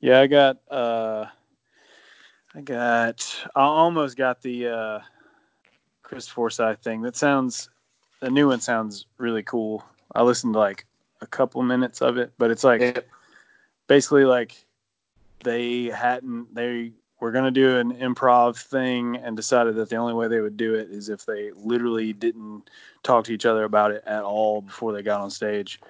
[0.00, 1.26] Yeah, I got uh
[2.54, 5.00] I got I almost got the uh
[6.02, 7.02] Chris Forsyth thing.
[7.02, 7.68] That sounds
[8.20, 9.84] the new one sounds really cool.
[10.14, 10.86] I listened to like
[11.20, 13.06] a couple minutes of it, but it's like Yep.
[13.86, 14.64] basically like
[15.44, 20.26] they hadn't they we're gonna do an improv thing, and decided that the only way
[20.26, 22.68] they would do it is if they literally didn't
[23.02, 25.80] talk to each other about it at all before they got on stage,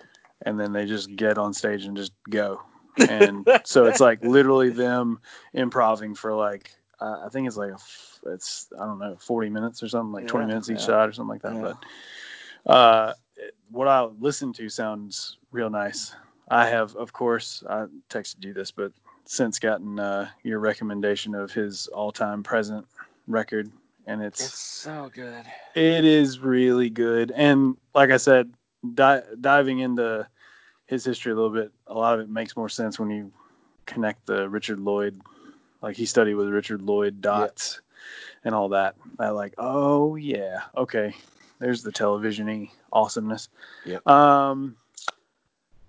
[0.42, 2.60] and then they just get on stage and just go.
[2.98, 5.20] And so it's like literally them
[5.54, 9.48] improving for like uh, I think it's like a f- it's I don't know forty
[9.48, 10.86] minutes or something like twenty minutes each yeah.
[10.86, 11.54] side or something like that.
[11.54, 11.72] Yeah.
[12.66, 13.14] But uh,
[13.70, 16.14] what I listen to sounds real nice.
[16.50, 18.92] I have, of course, I texted you this, but
[19.24, 22.84] since gotten uh, your recommendation of his all-time present
[23.28, 23.70] record,
[24.06, 25.44] and it's It's so good.
[25.76, 27.30] it is really good.
[27.30, 28.52] And like I said,
[28.94, 30.26] di- diving into
[30.90, 33.30] his history a little bit, a lot of it makes more sense when you
[33.86, 35.20] connect the Richard Lloyd,
[35.82, 37.80] like he studied with Richard Lloyd dots
[38.44, 38.96] and all that.
[39.20, 41.14] I like, oh yeah, okay,
[41.60, 43.48] there's the television-y awesomeness.
[43.84, 43.98] Yeah.
[44.04, 44.76] Um,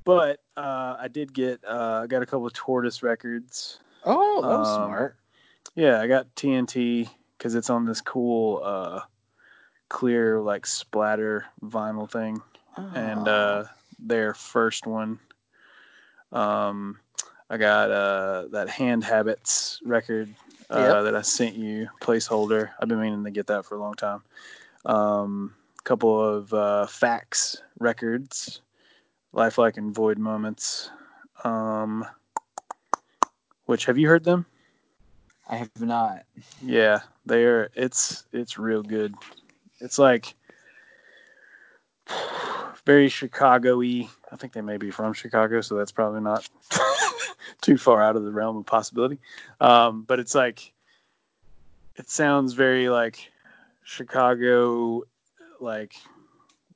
[0.03, 3.79] but uh, I did get, uh, I got a couple of Tortoise records.
[4.03, 5.15] Oh, that was Um, smart.
[5.75, 9.01] Yeah, I got TNT because it's on this cool, uh,
[9.89, 12.41] clear like splatter vinyl thing,
[12.77, 13.31] and Oh.
[13.31, 13.67] uh,
[14.01, 15.19] their first one.
[16.31, 16.99] Um,
[17.49, 20.33] I got uh, that Hand Habits record
[20.69, 21.03] uh, Yep.
[21.03, 22.69] that I sent you, placeholder.
[22.79, 24.23] I've been meaning to get that for a long time.
[24.85, 28.61] Um, a couple of uh, Facs records,
[29.33, 30.89] Lifelike and Void Moments.
[31.43, 32.05] Um,
[33.65, 34.45] which have you heard them?
[35.49, 36.23] I have not.
[36.63, 39.13] Yeah, they're it's it's real good.
[39.79, 40.35] It's like
[42.85, 44.09] very Chicago-y.
[44.31, 46.47] I think they may be from Chicago, so that's probably not
[47.61, 49.19] too far out of the realm of possibility.
[49.59, 50.73] Um, but it's like
[51.95, 53.31] it sounds very like
[53.83, 55.03] Chicago,
[55.59, 55.93] like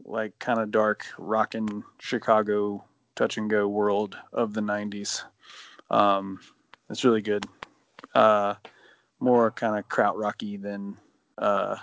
[0.03, 2.83] like kind of dark rockin' Chicago
[3.15, 5.23] touch and go world of the '90s.
[5.89, 6.39] Um,
[6.89, 7.45] it's really good.
[8.13, 8.55] Uh,
[9.19, 10.97] more kind of krautrocky than
[11.37, 11.77] uh,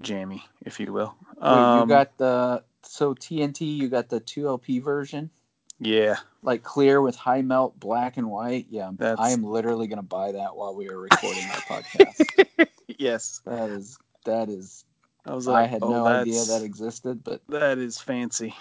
[0.00, 1.14] jammy, if you will.
[1.36, 3.76] Wait, you Um, got the so TNT.
[3.76, 5.30] You got the two LP version,
[5.78, 8.66] yeah, like clear with high melt, black and white.
[8.70, 12.68] Yeah, That's- I am literally gonna buy that while we are recording our podcast.
[12.98, 13.40] yes.
[13.44, 14.84] That is that is.
[15.26, 18.54] I was like, I had oh, no idea that existed, but that is fancy.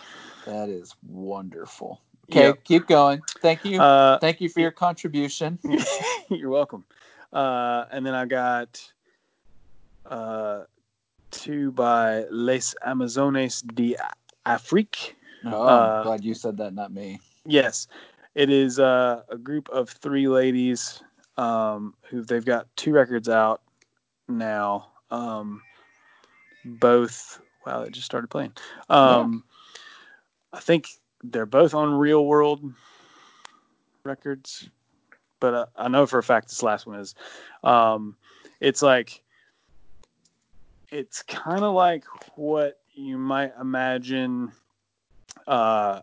[0.45, 2.01] that is wonderful.
[2.29, 2.63] Okay, Yep.
[2.63, 3.21] keep going.
[3.41, 3.81] Thank you.
[3.81, 5.57] Uh, Thank you for your contribution.
[6.29, 6.83] You're welcome.
[7.33, 8.79] Uh, and then I got
[10.05, 10.63] uh,
[11.31, 13.95] two by Les Amazones de
[14.45, 15.15] Afrique.
[15.45, 17.19] Oh, Uh, I'm glad you said that, not me.
[17.45, 17.87] Yes,
[18.35, 21.01] it is uh, a group of three ladies
[21.37, 23.61] um, who they've got two records out
[24.27, 24.87] now.
[25.11, 25.61] Um,
[26.65, 28.53] both, wow, it just started playing.
[28.89, 29.43] Um,
[30.53, 30.87] I think
[31.23, 32.73] they're both on Real World
[34.03, 34.69] Records,
[35.39, 37.15] but uh, I know for a fact this last one is.
[37.63, 38.15] Um,
[38.59, 39.21] it's like,
[40.91, 42.03] it's kind of like
[42.35, 44.51] what you might imagine.
[45.47, 46.01] Uh,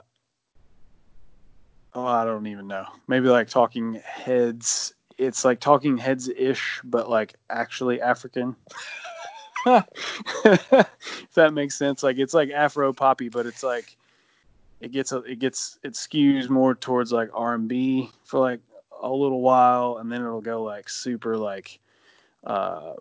[1.94, 2.86] oh, I don't even know.
[3.08, 4.94] Maybe like Talking Heads.
[5.18, 8.56] It's like Talking Heads ish, but like actually African.
[9.66, 12.02] if that makes sense.
[12.02, 13.96] Like it's like Afro poppy, but it's like
[14.80, 18.60] it gets a, it gets it skews more towards like R and B for like
[19.02, 21.80] a little while, and then it'll go like super like
[22.44, 22.94] uh,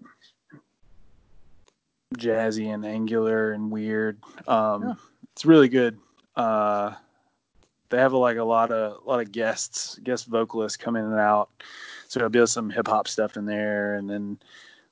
[2.17, 4.17] jazzy and angular and weird.
[4.47, 4.93] Um, Yeah.
[5.33, 5.99] It's really good.
[6.35, 6.93] Uh,
[7.89, 11.05] they have a, like a lot of a lot of guests, guest vocalists come in
[11.05, 11.49] and out.
[12.07, 14.39] So there'll be some hip hop stuff in there, and then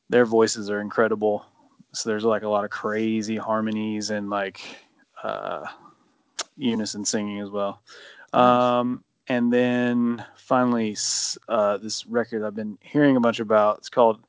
[0.10, 1.46] their voices are incredible.
[1.94, 4.62] So there's like a lot of crazy harmonies and like
[5.24, 5.66] uh,
[6.58, 7.82] unison singing as well.
[8.34, 10.98] Um, and then finally,
[11.48, 13.78] uh, this record I've been hearing a bunch about.
[13.78, 14.20] It's called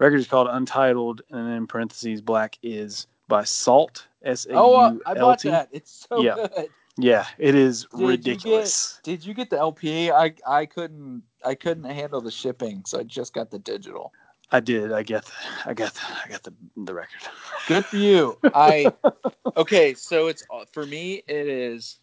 [0.00, 4.06] record is called Untitled, and then in parentheses, Black is by Sault.
[4.22, 5.48] S A Oh, uh, U I L bought T.
[5.50, 5.68] that.
[5.72, 6.34] It's so Yeah.
[6.34, 6.68] good.
[6.98, 9.00] Yeah, it is you get- ridiculous.
[9.02, 10.10] Did you get the LP?
[10.10, 14.12] I I couldn't I couldn't handle the shipping, so I just got the digital.
[14.52, 14.92] I did.
[14.92, 15.30] I get.
[15.64, 15.94] I got.
[15.94, 17.20] the, I got the the record.
[17.68, 18.36] Good for you.
[18.52, 18.92] I
[19.56, 19.94] okay.
[19.94, 21.22] So it's for me.
[21.28, 22.00] It is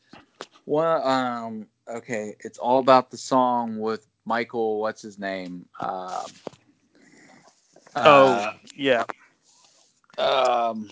[0.66, 1.02] one.
[1.06, 1.68] Um.
[1.88, 2.36] Okay.
[2.40, 4.80] It's all about the song with Michael.
[4.80, 5.68] What's his name?
[5.82, 6.26] Um.
[8.06, 9.04] Oh yeah.
[10.18, 10.90] uh, Um.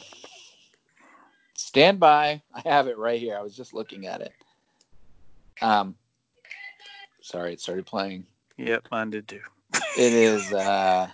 [1.58, 2.42] Stand by.
[2.54, 3.38] I have it right here.
[3.38, 4.34] I was just looking at it.
[5.62, 5.96] Um.
[7.22, 8.26] Sorry, it started playing.
[8.58, 9.42] Yep, mine did too.
[9.98, 10.54] It is.
[10.54, 11.08] uh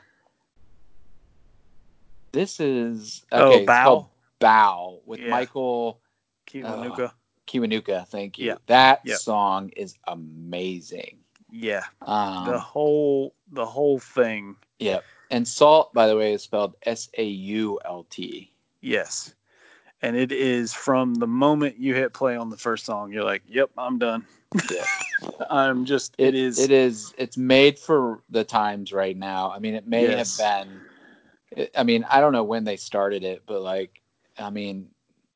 [2.33, 3.57] This is Oh, okay.
[3.59, 4.09] it's Bow?
[4.39, 5.31] Bow with Yeah.
[5.31, 5.99] Michael.
[6.47, 7.11] Kiwanuka.
[7.47, 8.47] Kiwanuka, thank you.
[8.47, 8.55] Yeah.
[8.67, 9.17] That Yep.
[9.19, 11.17] song is amazing.
[11.49, 14.55] Yeah, Um, the whole the whole thing.
[14.79, 15.03] Yep.
[15.32, 18.51] And Sault, by the way, is spelled S A U L T.
[18.82, 19.34] Yes,
[20.01, 23.41] and it is from the moment you hit play on the first song, you're like,
[23.47, 24.25] "Yep, I'm done."
[24.69, 24.86] Yeah.
[25.49, 26.13] I'm just.
[26.17, 26.59] it is.
[26.59, 27.13] It is.
[27.17, 29.51] It's made for the times right now.
[29.51, 30.38] I mean, it may Yes.
[30.38, 31.69] have been.
[31.75, 34.01] I mean, I don't know when they started it, but like,
[34.38, 34.89] I mean,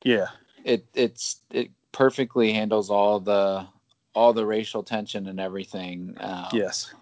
[0.04, 0.28] Yeah.
[0.64, 3.66] it it's it perfectly handles all the
[4.14, 6.14] all the racial tension and everything.
[6.20, 6.92] Um, Yes.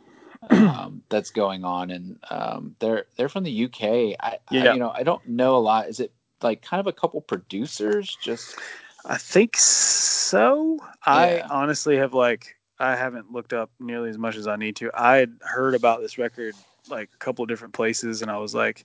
[0.50, 3.82] Um, that's going on, and um, they're they're from the UK.
[3.82, 4.72] I, I Yeah.
[4.72, 5.88] you know I don't know a lot.
[5.88, 8.58] Is it like kind of a couple producers just?
[9.06, 10.78] I think so.
[11.04, 14.90] I honestly have like I haven't looked up nearly as much as I need to.
[14.94, 16.54] I had heard about this record
[16.88, 18.84] like a couple of different places, and I was like,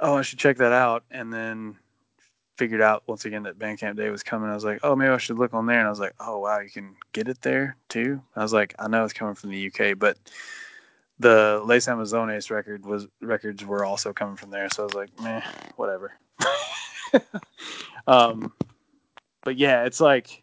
[0.00, 1.76] "Oh, I should check that out." And then
[2.56, 4.50] figured out once again that Bandcamp Day was coming.
[4.50, 6.38] I was like, "Oh, maybe I should look on there." And I was like, "Oh,
[6.38, 9.50] wow, you can get it there too." I was like, "I know it's coming from
[9.50, 10.18] the UK, but."
[11.18, 15.08] The Les Amazones record was records were also coming from there, so I was like,
[15.18, 15.40] meh,
[15.76, 16.12] whatever.
[18.06, 18.52] um,
[19.42, 20.42] but yeah, it's like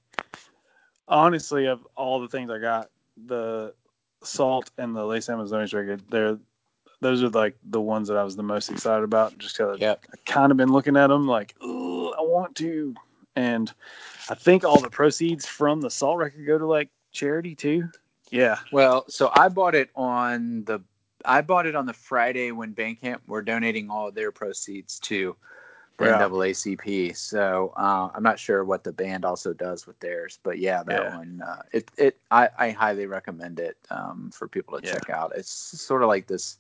[1.08, 2.90] honestly of all the things I got,
[3.26, 3.74] the
[4.24, 6.40] Sault and the Les Amazones record, they're
[7.04, 9.38] those are like the ones that I was the most excited about.
[9.38, 10.06] Just because Yep.
[10.12, 12.96] I kind of been looking at them like, "Ooh, I want to,
[13.36, 13.72] and
[14.30, 17.90] I think all the proceeds from the Sault record go to like charity too.
[18.32, 20.82] Yeah, Well, so I bought it on the
[21.26, 25.36] I bought it on the Friday when Bandcamp were donating all their proceeds to
[25.98, 26.18] the Yeah.
[26.18, 27.16] NAACP.
[27.16, 31.04] So uh, I'm not sure what the band also does with theirs, but yeah, that
[31.04, 31.14] Yeah.
[31.16, 34.94] one uh, it it I, I highly recommend it um, for people to Yeah.
[34.94, 35.34] check out.
[35.36, 36.58] It's sort of like this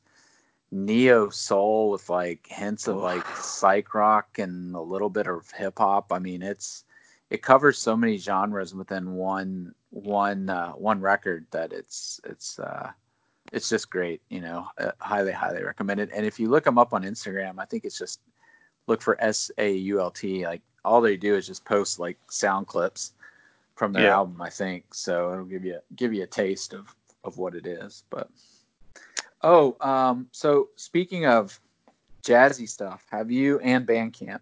[0.73, 5.77] neo soul with like hints of like psych rock and a little bit of hip
[5.77, 6.11] hop.
[6.11, 6.83] I mean, it's
[7.29, 12.91] it covers so many genres within one one uh, one record that it's it's uh,
[13.51, 14.21] it's just great.
[14.29, 16.09] You know, uh, highly highly recommend it.
[16.13, 18.19] And if you look them up on Instagram, I think it's just
[18.87, 20.45] look for S A U L T.
[20.45, 23.13] Like all they do is just post like sound clips
[23.75, 24.15] from their Yeah.
[24.15, 24.41] album.
[24.41, 25.33] I think so.
[25.33, 28.03] It'll give you give you a taste of of what it is.
[28.09, 28.29] But
[29.43, 31.59] oh, um, so speaking of
[32.23, 34.39] jazzy stuff, have you and Bandcamp?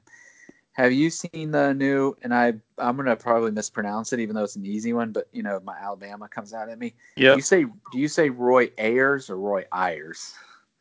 [0.74, 2.16] Have you seen the new?
[2.22, 5.12] And I I'm gonna probably mispronounce it, even though it's an easy one.
[5.12, 6.94] But you know, my Alabama comes out at me.
[7.16, 7.36] Yeah.
[7.36, 10.34] you say do you say Roy Ayers or Roy Ayers?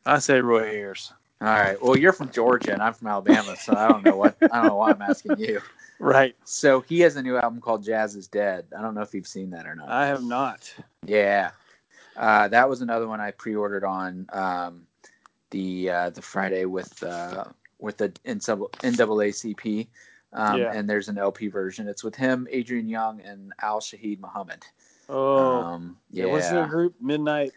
[0.05, 1.13] I say Roy Ayers.
[1.41, 1.81] All right.
[1.81, 4.67] Well, you're from Georgia and I'm from Alabama, so I don't know what I don't
[4.67, 5.61] know why I'm asking you.
[6.01, 6.35] Right.
[6.45, 8.65] So he has a new album called Jazz is Dead.
[8.75, 9.87] I don't know if you've seen that or not.
[9.89, 10.73] I have not.
[11.05, 11.51] Yeah,
[12.17, 14.87] uh, that was another one I pre-ordered on um,
[15.51, 17.45] the uh, the Friday with uh,
[17.79, 19.87] with the NAACP.
[20.33, 20.71] Um, Yeah.
[20.73, 21.87] And there's an LP version.
[21.87, 24.65] It's with him, Adrian Younge, and Al Shaheed Muhammad.
[25.09, 26.25] Oh, um, yeah.
[26.25, 26.95] What's their group?
[27.01, 27.51] Midnight.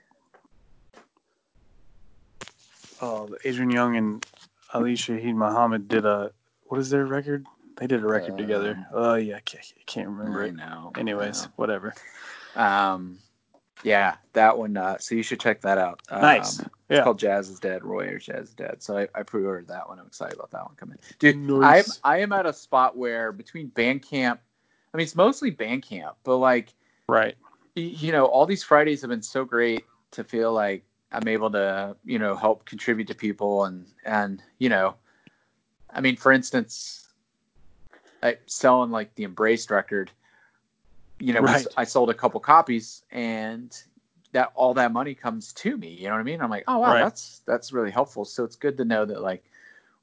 [3.01, 4.27] Oh, Adrian Younge and
[4.73, 6.33] Ali Shaheed Muhammad did a.
[6.65, 7.47] What is their record?
[7.77, 8.71] They did a record together.
[8.71, 10.55] Um, Oh yeah, I can't, I can't remember I it.
[10.55, 10.93] now.
[10.97, 11.95] Anyways, whatever.
[12.57, 13.19] Um,
[13.85, 14.77] yeah, that one.
[14.77, 16.01] Uh, so you should check that out.
[16.09, 16.59] Um, Nice.
[16.59, 17.05] It's Yeah.
[17.05, 17.85] called Jazz is Dead.
[17.85, 18.83] Roy or Jazz is Dead.
[18.83, 19.99] So I, I pre-ordered that one.
[19.99, 20.99] I'm excited about that one coming.
[21.19, 22.01] Dude, Nice.
[22.03, 24.39] I'm I am at a spot where between Bandcamp,
[24.93, 26.75] I mean it's mostly Bandcamp, but like
[27.09, 27.37] Right.
[27.75, 31.97] you know all these Fridays have been so great to feel like I'm able to
[32.05, 34.95] you know help contribute to people and and you know,
[35.91, 37.09] I mean for instance,
[38.23, 40.11] I selling like the Embraced record
[41.19, 41.67] you know, Right.
[41.77, 43.77] I sold a couple copies and
[44.33, 45.89] that all that money comes to me.
[45.91, 46.41] You know what I mean?
[46.41, 47.05] I'm like, oh wow, Right.
[47.05, 48.25] that's that's really helpful.
[48.25, 49.45] So it's good to know that like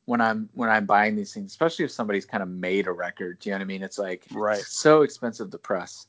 [0.06, 3.40] when I'm when I'm buying these things, especially if somebody's kind of made a record,
[3.40, 3.84] do you know what I mean?
[3.84, 4.60] It's like Right.
[4.60, 6.08] it's so expensive to press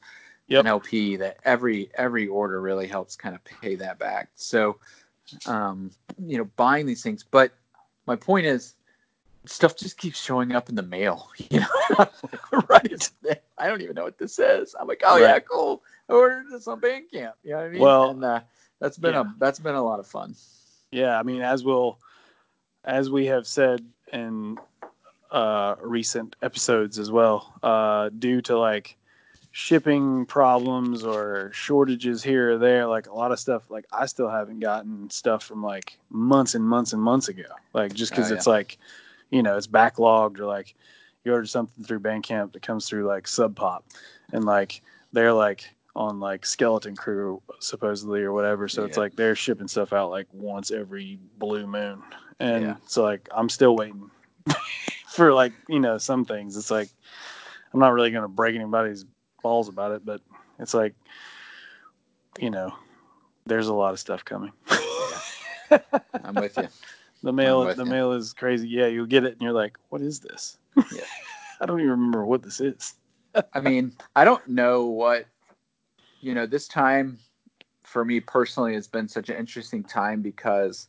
[0.48, 0.60] Yep.
[0.60, 4.30] an LP that every every order really helps kind of pay that back.
[4.34, 4.78] So
[5.46, 7.24] um, you know, buying these things.
[7.24, 7.52] But
[8.06, 8.74] my point is
[9.44, 11.28] stuff just keeps showing up in the mail.
[11.50, 11.66] You know,
[11.98, 12.06] I'm
[12.52, 13.10] like, right?
[13.58, 14.74] I don't even know what this is.
[14.78, 15.82] I'm like, oh yeah, cool.
[16.08, 17.32] I ordered this on Bandcamp.
[17.42, 17.80] You know what I mean?
[17.80, 18.40] Well, and uh,
[18.80, 19.20] that's been yeah.
[19.22, 20.34] a that's been a lot of fun.
[20.90, 21.98] Yeah, I mean, as we'll,
[22.84, 24.58] as we have said in
[25.30, 28.96] uh, recent episodes as well, uh, due to like
[29.52, 34.28] shipping problems or shortages here or there, like a lot of stuff, like I still
[34.28, 38.34] haven't gotten stuff from like months and months and months ago, like just because Oh,
[38.34, 38.78] it's like,
[39.32, 40.76] you know, it's backlogged or like
[41.24, 43.84] you order something through Bandcamp that comes through like Sub Pop,
[44.32, 48.68] and like they're like on like Skeleton Crew supposedly or whatever.
[48.68, 52.02] So it's like they're shipping stuff out like once every blue moon,
[52.38, 52.76] and Yeah.
[52.86, 54.10] so like I'm still waiting
[55.08, 56.56] for like you know some things.
[56.56, 56.88] It's like
[57.72, 59.04] I'm not really gonna break anybody's
[59.42, 60.20] balls about it, but
[60.58, 60.94] it's like
[62.38, 62.72] you know
[63.46, 64.52] there's a lot of stuff coming.
[66.24, 66.68] I'm with you.
[67.22, 67.90] The mail, the you.
[67.90, 68.68] mail is crazy.
[68.68, 71.02] Yeah, you'll get it, and you're like, "What is this?" Yeah.
[71.60, 72.94] I don't even remember what this is.
[73.54, 75.26] I mean, I don't know what
[76.20, 76.46] you know.
[76.46, 77.18] This time,
[77.84, 80.88] for me personally, has been such an interesting time because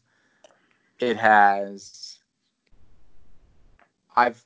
[1.00, 2.18] it has.
[4.16, 4.44] I've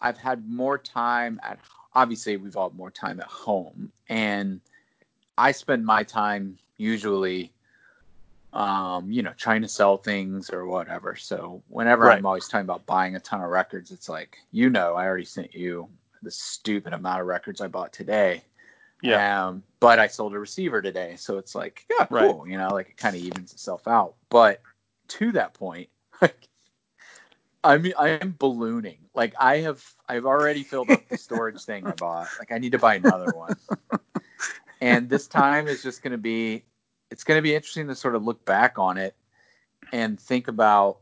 [0.00, 1.58] I've had more time at.
[1.94, 4.60] Obviously, we've all had more time at home, and
[5.38, 7.52] I spend my time usually,
[8.52, 11.16] um, you know, trying to sell things or whatever.
[11.16, 12.18] So whenever Right.
[12.18, 15.24] I'm always talking about buying a ton of records, it's like, you know, I already
[15.24, 15.88] sent you
[16.22, 18.42] the stupid amount of records I bought today.
[19.02, 22.36] Yeah, Um, but I sold a receiver today, so it's like, yeah, Right.
[22.36, 22.46] cool.
[22.48, 24.14] You know, like it kind of evens itself out.
[24.30, 24.62] But
[25.08, 25.88] to that point,
[26.22, 26.48] like,
[27.62, 28.98] I mean, I am ballooning.
[29.14, 32.32] Like I have, I've already filled up the storage thing I bought.
[32.38, 33.56] Like I need to buy another one.
[34.80, 36.64] and this time is just going to be,
[37.10, 39.14] it's going to be interesting to sort of look back on it
[39.92, 40.98] and think about,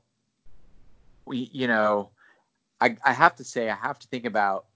[1.26, 2.10] we, you know,
[2.80, 4.66] I, I have to say, I have to think about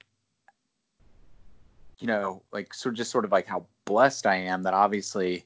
[2.03, 5.45] you know, like sort of just sort of like how blessed I am that obviously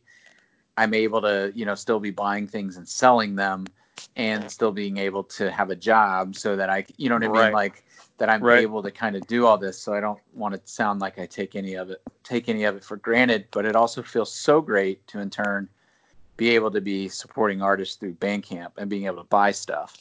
[0.78, 3.66] I'm able to, you know, still be buying things and selling them
[4.16, 7.28] and still being able to have a job so that I, you know what I
[7.28, 7.52] mean?
[7.52, 7.84] Like
[8.16, 8.62] that I'm Right.
[8.62, 9.78] able to kind of do all this.
[9.78, 12.74] So I don't want to sound like I take any of it, take any of
[12.74, 15.68] it for granted, but it also feels so great to in turn
[16.36, 19.96] be able to be supporting artists through Bandcamp and being able to buy stuff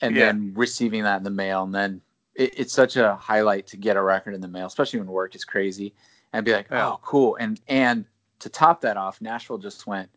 [0.00, 0.28] and Yeah.
[0.28, 2.00] then receiving that in the mail and then
[2.34, 5.34] it, it's such a highlight to get a record in the mail, especially when work
[5.34, 5.92] is crazy,
[6.32, 7.36] and be like, oh, cool.
[7.36, 8.04] And and
[8.38, 10.08] to top that off, Nashville just went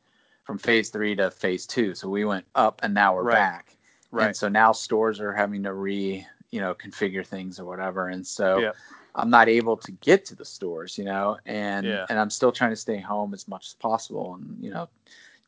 [0.44, 3.34] from phase three to phase two, so we went up and now we're Right.
[3.34, 3.78] back.
[4.12, 4.28] right.
[4.28, 8.26] And so now stores are having to re, you know, configure things or whatever, and
[8.26, 8.72] so Yeah.
[9.16, 12.06] I'm not able to get to the stores, you know, and Yeah.
[12.10, 14.88] and I'm still trying to stay home as much as possible, and you know,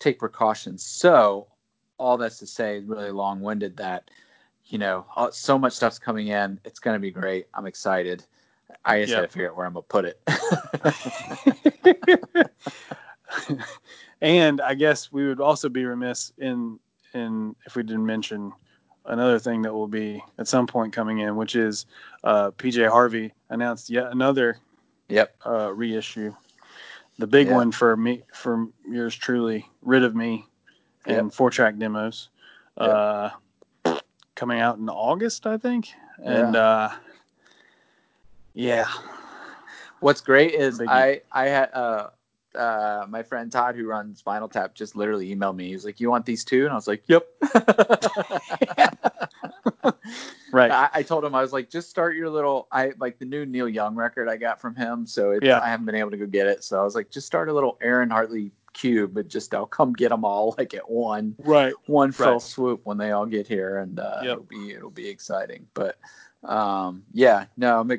[0.04, 0.84] take precautions.
[0.84, 1.47] So
[1.97, 4.10] all that's to say, really long-winded that
[4.68, 6.58] you know, so much stuff's coming in.
[6.64, 7.47] It's going to be great.
[7.54, 8.24] I'm excited.
[8.86, 9.18] I just Yeah.
[9.18, 10.22] got to figure out where I'm going to put it.
[14.22, 16.80] and I guess we would also be remiss in
[17.14, 18.51] in if we didn't mention
[19.06, 21.86] another thing that will be at some point coming in, which is
[22.24, 24.58] uh, PJ Harvey announced yet another
[25.10, 25.36] yep.
[25.45, 26.34] uh, reissue,
[27.20, 27.55] the big Yeah.
[27.55, 30.45] one for me for yours truly, rid of me,
[31.05, 31.34] and Yep.
[31.34, 32.30] four track demos,
[32.80, 32.89] Yep.
[32.89, 33.30] uh,
[34.36, 35.89] coming out in August, I think,
[36.24, 36.89] and uh,
[38.53, 38.88] yeah,
[39.99, 40.89] What's great is Biggie.
[40.89, 42.09] I I had uh
[42.55, 45.70] uh my friend Todd who runs Vinyl Tap just literally emailed me.
[45.70, 47.26] He's like, "You want these too?" And I was like, "Yep."
[50.54, 52.68] right, I, I told him I was like, just start your little.
[52.72, 55.60] I like the new Neil Young record I got from him, so it's, Yeah.
[55.60, 56.64] I haven't been able to go get it.
[56.64, 59.93] So I was like, just start a little Aaron Hartley cube, but just I'll come
[59.93, 62.41] get them all like at one right, one fell Right.
[62.41, 64.32] swoop when they all get here, and uh, Yep.
[64.32, 65.68] it'll be it'll be exciting.
[65.74, 65.97] But
[66.43, 67.91] um, yeah, no, I'm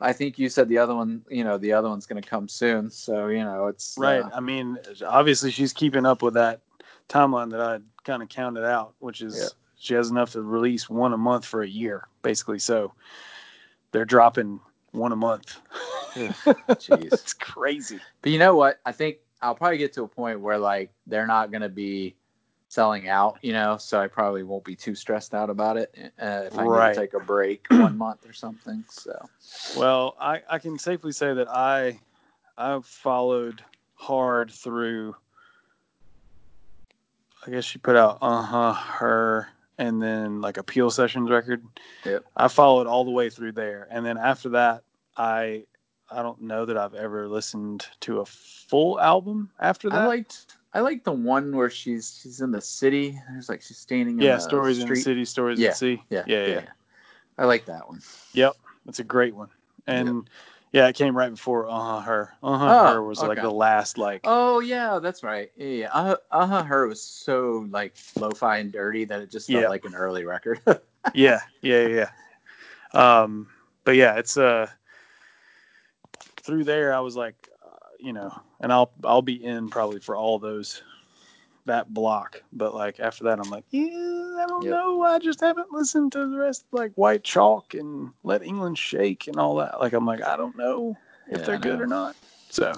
[0.00, 1.22] I think you said the other one.
[1.28, 4.22] You know, the other one's going to come soon, so you know it's right.
[4.22, 6.60] uh, I mean, obviously she's keeping up with that
[7.08, 9.48] timeline that I kind of counted out, which is Yeah.
[9.80, 12.58] She has enough to release one a month for a year, basically.
[12.58, 12.92] So
[13.92, 14.60] they're dropping
[14.92, 15.58] one a month.
[16.16, 17.06] jeez.
[17.16, 18.02] it's crazy.
[18.22, 18.78] But you know what?
[18.84, 22.14] I think I'll probably get to a point where like they're not going to be
[22.68, 26.42] selling out, you know, so I probably won't be too stressed out about it uh,
[26.46, 26.88] if I Right.
[26.88, 28.84] need to take a break one month or something.
[28.90, 29.30] So
[29.76, 32.00] Well, I, I can safely say that I
[32.58, 33.64] I followed
[33.94, 35.16] hard through.
[37.46, 39.48] I guess she put out uh huh her
[39.80, 41.64] and then like a Peel Sessions record.
[42.04, 42.24] Yep.
[42.36, 44.84] I followed all the way through there, and then after that,
[45.16, 45.64] I
[46.10, 50.02] I don't know that I've ever listened to a full album after that.
[50.02, 53.18] I liked I liked the one where she's she's in the city.
[53.30, 56.02] There's like she's standing in yeah, the stories in the city, stories Yeah, at sea.
[56.10, 56.62] Yeah, yeah, yeah.
[57.38, 58.02] I like that one.
[58.34, 59.48] Yep, that's a great one.
[59.86, 60.28] And
[60.72, 62.34] yeah, it came right before uh huh her.
[62.42, 65.50] Uh huh Oh, her was like the last like Oh yeah, that's right.
[65.56, 65.90] Yeah, yeah.
[65.92, 69.68] Uh, uh her was so like lo-fi and dirty that it just felt Yeah.
[69.68, 70.60] like an early record.
[71.14, 72.10] yeah, yeah, yeah.
[72.94, 73.22] yeah.
[73.22, 73.48] Um,
[73.84, 74.68] but yeah, it's uh
[76.42, 76.92] through there.
[76.94, 80.82] I was like, uh, you know, and I'll I'll be in probably for all those
[81.66, 82.42] that block.
[82.52, 84.72] But like after that, I'm like, yeah, I don't Yep.
[84.72, 85.02] know.
[85.02, 89.36] I just haven't listened to the rest, like White Chalk and Let England Shake and
[89.38, 89.80] all that.
[89.80, 90.96] Like I'm like, I don't know
[91.28, 92.16] if Yeah, they're I good or not.
[92.50, 92.74] So,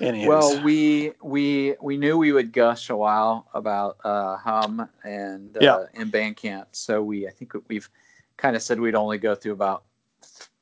[0.00, 5.56] anyways, Well, we we we knew we would gush a while about uh, Hum and
[5.56, 5.84] uh, Yeah.
[5.94, 7.88] and Bandcamp, so we I think we've
[8.36, 9.84] kind of said we'd only go through about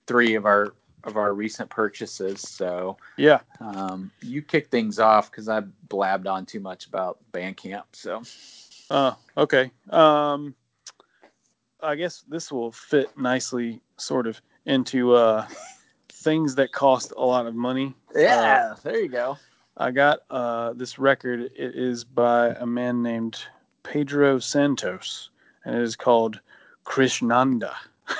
[0.07, 0.74] three of our
[1.07, 2.41] of our recent purchases.
[2.41, 3.41] So Yeah.
[3.61, 7.85] um, you kick things off because I blabbed on too much about Bandcamp.
[7.93, 8.23] So
[8.91, 9.71] Uh, okay.
[9.91, 10.55] Um,
[11.81, 15.47] I guess this will fit nicely, sort of, into uh,
[16.09, 17.95] things that cost a lot of money.
[18.15, 19.39] yeah, there you go.
[19.77, 21.51] I got uh, this record.
[21.57, 23.39] It is by a man named
[23.83, 25.31] Pedro Santos,
[25.65, 26.41] and it is called
[26.85, 27.75] Krishnanda.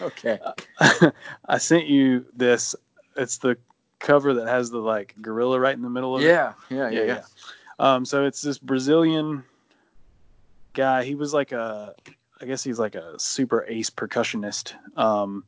[0.00, 0.38] Okay.
[1.48, 2.74] I sent you this.
[3.16, 3.56] It's the
[3.98, 6.26] cover that has the like gorilla right in the middle of it.
[6.26, 7.22] Yeah, yeah, yeah, yeah.
[7.78, 9.44] Um, so it's this Brazilian
[10.74, 11.04] guy.
[11.04, 11.94] He was like a,
[12.40, 15.44] I guess he's like a super ace percussionist um,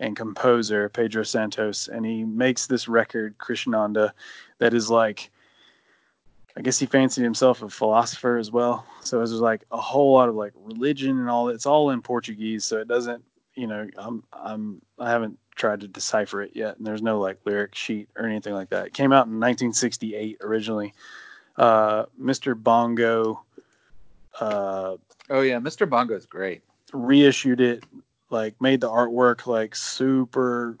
[0.00, 4.12] and composer, Pedro Santos, and he makes this record, Krishnanda,
[4.58, 5.30] that is like,
[6.56, 8.84] I guess he fancied himself a philosopher as well.
[9.00, 11.48] So it was like a whole lot of like religion and all.
[11.48, 13.24] It's all in Portuguese, so it doesn't,
[13.58, 17.38] you know, I'm, I'm, I haven't tried to decipher it yet, and there's no like
[17.44, 18.86] lyric sheet or anything like that.
[18.86, 20.94] It came out in 1968 originally.
[21.56, 22.56] Uh, Mr.
[22.56, 23.42] Bongo
[24.40, 24.96] uh,
[25.30, 25.88] Oh yeah, Mr.
[25.88, 26.62] Bongo is great.
[26.92, 27.84] reissued it,
[28.30, 30.78] like made the artwork like super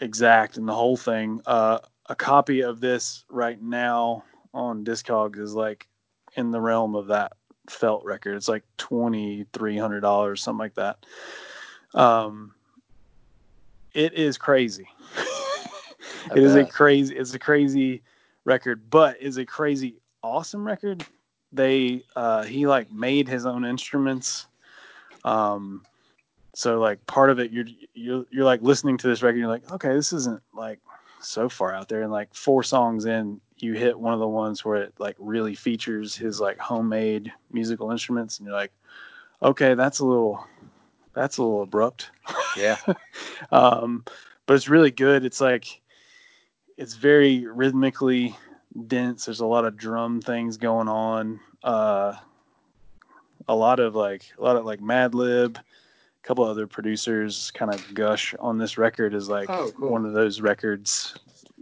[0.00, 1.40] exact and the whole thing.
[1.46, 5.88] Uh, a copy of this right now on Discogs is like
[6.36, 7.32] in the realm of that
[7.68, 8.36] felt record.
[8.36, 11.04] It's like twenty three hundred dollars, something like that.
[11.94, 12.54] Um,
[13.92, 14.88] it is crazy.
[16.34, 17.14] It is a crazy.
[17.16, 18.02] It's a crazy
[18.44, 21.04] record, but is a crazy awesome record.
[21.52, 24.46] They uh, he like made his own instruments.
[25.24, 25.82] Um,
[26.54, 29.70] so like part of it, you're you're you're like listening to this record, you're like,
[29.72, 30.80] okay, this isn't like
[31.20, 32.02] so far out there.
[32.02, 35.54] And like four songs in, you hit one of the ones where it like really
[35.54, 38.72] features his like homemade musical instruments, and you're like,
[39.42, 40.46] okay, that's a little
[41.14, 42.10] that's a little abrupt.
[42.56, 42.76] Yeah.
[43.52, 44.04] um,
[44.46, 45.24] but it's really good.
[45.24, 45.80] It's like
[46.76, 48.36] it's very rhythmically
[48.86, 49.24] dense.
[49.24, 51.40] There's a lot of drum things going on.
[51.62, 52.14] Uh,
[53.48, 55.56] a lot of like a lot of like Madlib.
[55.56, 59.90] A couple other producers kind of gush on this record is like Oh, cool.
[59.90, 61.14] one of those records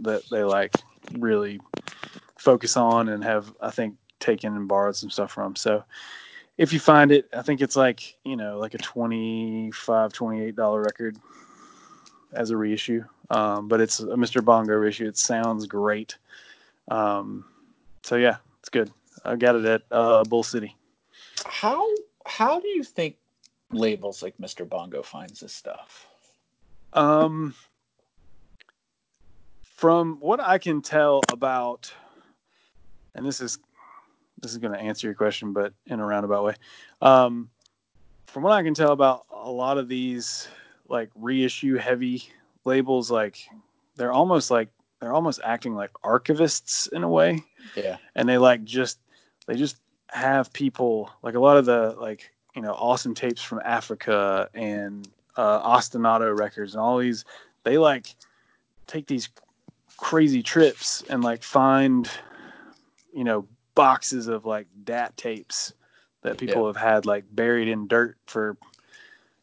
[0.03, 0.73] that they like
[1.19, 1.61] really
[2.39, 5.57] focus on and have I think taken and borrowed some stuff from.
[5.57, 5.83] So
[6.59, 11.17] if you find it, I think it's like, you know, like a 25 $28 record
[12.33, 13.05] as a reissue.
[13.31, 14.45] Um, but it's a Mr.
[14.45, 15.07] Bongo reissue.
[15.07, 16.17] It sounds great.
[16.89, 17.45] Um,
[18.03, 18.91] so yeah, it's good.
[19.25, 20.77] I got it at uh, Bull City.
[21.45, 21.87] How
[22.27, 23.17] how do you think
[23.71, 24.69] labels like Mr.
[24.69, 26.07] Bongo finds this stuff?
[26.93, 27.55] Um,
[29.63, 31.93] from what I can tell about,
[33.15, 33.59] and this is
[34.43, 36.55] this is going to answer your question, but in a roundabout way.
[37.01, 37.49] Um,
[38.27, 40.49] from what I can tell about a lot of these
[40.89, 42.25] like reissue heavy
[42.65, 43.39] labels, like
[43.97, 44.69] they're almost like
[45.01, 47.43] they're almost acting like archivists in a way
[47.77, 47.97] Yeah.
[48.15, 48.99] and they like just
[49.47, 49.77] they just
[50.09, 55.09] have people like a lot of the like you know awesome tapes from Africa and
[55.37, 57.25] uh, Ostinato records and all these
[57.65, 58.15] they like
[58.87, 59.29] take these
[59.97, 62.11] crazy trips and like find
[63.13, 65.73] you know boxes of like dat tapes
[66.23, 68.57] that people have had like buried in dirt for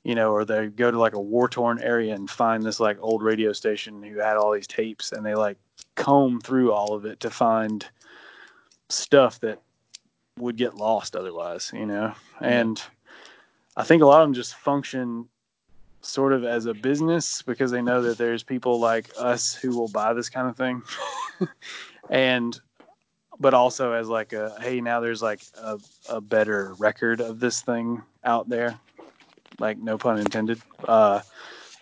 [0.03, 2.97] you know or they go to like a war torn area and find this like
[3.01, 5.57] old radio station who had all these tapes and they like
[5.95, 7.85] comb through all of it to find
[8.89, 9.61] stuff that
[10.37, 12.13] would get lost otherwise, you know.
[12.41, 12.81] And
[13.77, 15.27] I think a lot of them just function
[16.01, 19.89] sort of as a business because they know that there's people like us who will
[19.89, 20.81] buy this kind of thing.
[22.09, 22.59] and
[23.39, 25.79] but also as like a hey, now there's like a,
[26.09, 28.79] a better record of this thing out there.
[29.59, 30.61] Like no pun intended.
[30.87, 31.21] Uh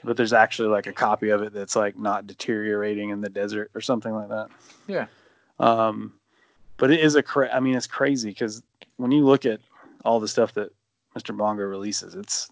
[0.04, 3.72] but there's actually like a copy of it that's like not deteriorating in the desert
[3.74, 4.48] or something like that.
[4.88, 5.08] Yeah.
[5.60, 6.14] Um,
[6.78, 8.62] but it is a cra- I mean, it's crazy because
[8.98, 9.60] when you look at
[10.06, 10.70] all the stuff that
[11.18, 11.36] Mr.
[11.36, 12.48] Bongo releases, it's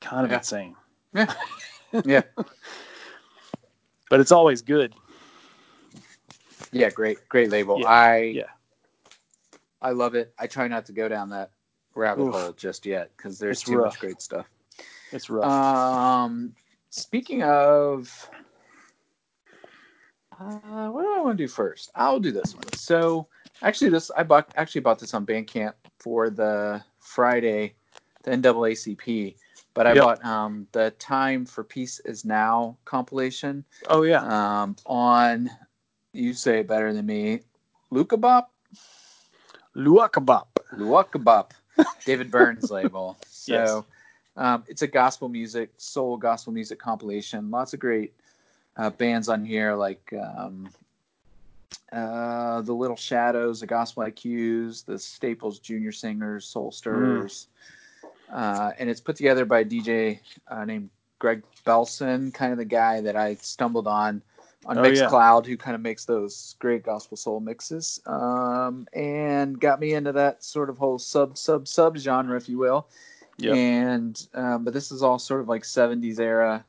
[0.00, 0.38] kind of Yeah.
[0.38, 0.74] insane.
[1.14, 1.32] Yeah.
[2.04, 2.22] Yeah.
[4.10, 4.94] But it's always good.
[6.72, 7.78] Yeah, great, great label.
[7.78, 8.42] Yeah, I yeah.
[9.80, 10.34] I love it.
[10.38, 11.50] I try not to go down that
[11.94, 12.34] rabbit Oof.
[12.34, 13.92] hole just yet because there's It's too rough.
[13.94, 14.46] much great stuff.
[15.12, 15.46] It's rough.
[15.46, 16.54] Um,
[16.90, 18.28] speaking of,
[20.38, 21.90] uh, what do I want to do first?
[21.94, 22.72] I'll do this one.
[22.72, 23.26] So
[23.62, 27.74] actually, this I bought actually bought this on Bandcamp for the Friday,
[28.22, 29.36] the NAACP.
[29.74, 30.04] But I Yep.
[30.04, 34.22] bought um, the Time for Peace Is Now compilation oh yeah.
[34.62, 35.50] um, on.
[36.12, 37.40] You say it better than me.
[37.90, 38.52] Luca Bop.
[39.76, 40.58] Luaka Bop.
[40.74, 41.52] Luakabop,
[42.04, 43.16] David Byrne's label.
[43.28, 43.84] So Yes.
[44.36, 47.50] um, it's a gospel music, soul gospel music compilation.
[47.50, 48.12] Lots of great
[48.76, 50.68] uh, bands on here like um,
[51.92, 57.48] uh, the Little Shadows, the Gospel IQs, the Staples Junior Singers, Soul Stirrers,
[58.04, 58.08] mm.
[58.32, 62.64] uh, and it's put together by a DJ uh, named Greg Belson, kind of the
[62.64, 64.22] guy that I stumbled on
[64.66, 65.50] on oh, Mixcloud, yeah.
[65.50, 70.42] who kind of makes those great gospel soul mixes, um, and got me into that
[70.42, 72.88] sort of whole sub sub sub genre, if you will.
[73.38, 73.54] Yep.
[73.54, 76.64] And um, but this is all sort of like 70s era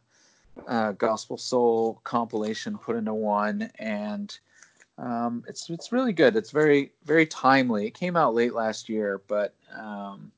[0.68, 4.38] uh, gospel soul compilation put into one, and
[4.98, 6.36] um, it's it's really good.
[6.36, 7.88] It's very very timely.
[7.88, 10.32] It came out late last year, but um,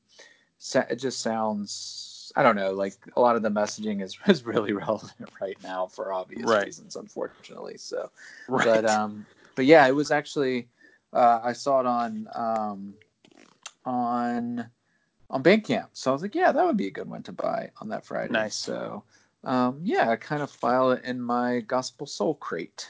[0.74, 4.74] it just sounds I don't know like a lot of the messaging is is really
[4.88, 6.66] relevant right now for obvious right.
[6.66, 7.78] reasons, unfortunately.
[7.78, 8.10] So,
[8.48, 8.66] right.
[8.66, 9.26] but um,
[9.56, 10.68] but yeah, it was actually
[11.14, 12.94] uh, I saw it on um,
[13.86, 14.70] on
[15.30, 17.72] on Bandcamp, so I was like, yeah, that would be a good one to buy
[17.80, 18.34] on that Friday.
[18.34, 18.56] Nice.
[18.56, 19.04] So.
[19.44, 22.88] Um, yeah, I kind of file it in my gospel soul crate.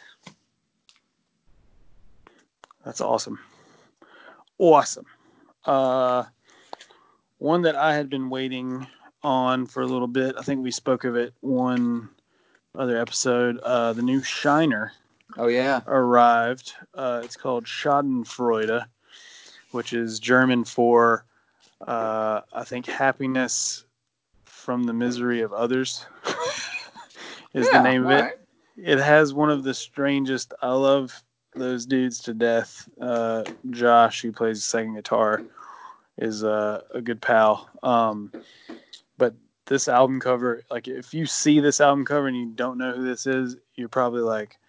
[2.83, 3.39] That's awesome.
[4.57, 5.05] Awesome.
[5.65, 6.25] Uh,
[7.37, 8.85] one that I had been waiting
[9.23, 10.35] on for a little bit.
[10.37, 12.09] I think we spoke of it one
[12.75, 13.59] other episode.
[13.59, 14.91] Uh, the new Shiner.
[15.37, 16.73] Oh yeah, arrived.
[16.93, 18.85] Uh, it's called Schadenfreude,
[19.71, 21.25] which is German for
[21.87, 23.85] uh, I think happiness
[24.45, 26.05] from the misery of others.
[27.53, 28.21] is yeah, the name of it.
[28.21, 28.33] Right.
[28.77, 30.53] It has one of the strangest.
[30.61, 31.23] I love
[31.55, 32.87] those dudes to death.
[32.99, 35.41] Uh, Josh, who plays second guitar,
[36.17, 37.69] is uh, a good pal.
[37.83, 38.31] Um,
[39.71, 43.05] this album cover, like if you see this album cover and you don't know who
[43.05, 44.59] this is, you're probably like,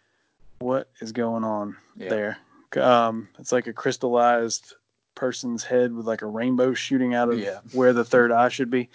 [0.61, 2.09] "What is going on yeah.
[2.09, 2.39] there?"
[2.81, 4.75] Um, it's like a crystallized
[5.17, 7.59] person's head with like a rainbow shooting out of yeah.
[7.73, 8.91] where the third eye should be.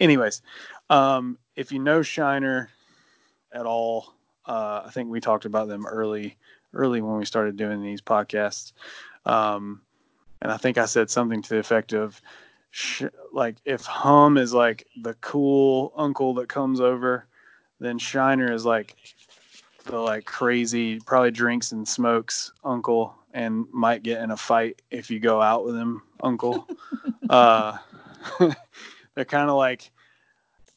[0.00, 0.40] Anyways,
[0.88, 2.70] um, if you know Shiner
[3.52, 4.14] at all,
[4.46, 6.38] uh, I think we talked about them early
[6.72, 8.72] early when we started doing these podcasts.
[9.26, 9.82] Um,
[10.40, 12.18] and I think I said something to the effect of,
[12.70, 17.26] sh- like, if Hum is like the cool uncle that comes over,
[17.78, 18.96] then Shiner is like
[19.84, 25.10] the like crazy, probably drinks and smokes uncle and might get in a fight if
[25.10, 26.66] you go out with him uncle.
[27.30, 27.76] uh,
[29.14, 29.90] they're kind of like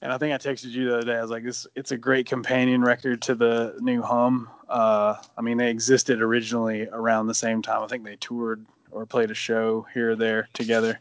[0.04, 1.18] and I think I texted you the other day.
[1.18, 5.42] I was like, "This, it's a great companion record to the new Hum." Uh, I
[5.42, 7.82] mean, they existed originally around the same time.
[7.82, 11.00] I think they toured or played a show here or there together.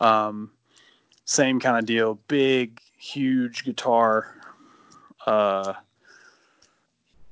[0.00, 0.50] Um,
[1.24, 2.18] same kind of deal.
[2.28, 4.34] Big, huge guitar,
[5.26, 5.74] uh,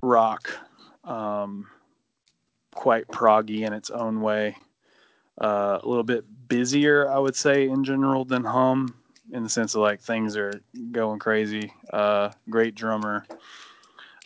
[0.02, 0.50] rock,
[1.04, 1.66] um,
[2.74, 4.56] quite proggy in its own way.
[5.40, 8.94] Uh, a little bit busier, I would say, in general than Hum
[9.32, 10.60] in the sense of like things are
[10.92, 11.72] going crazy.
[11.92, 13.26] Uh, great drummer.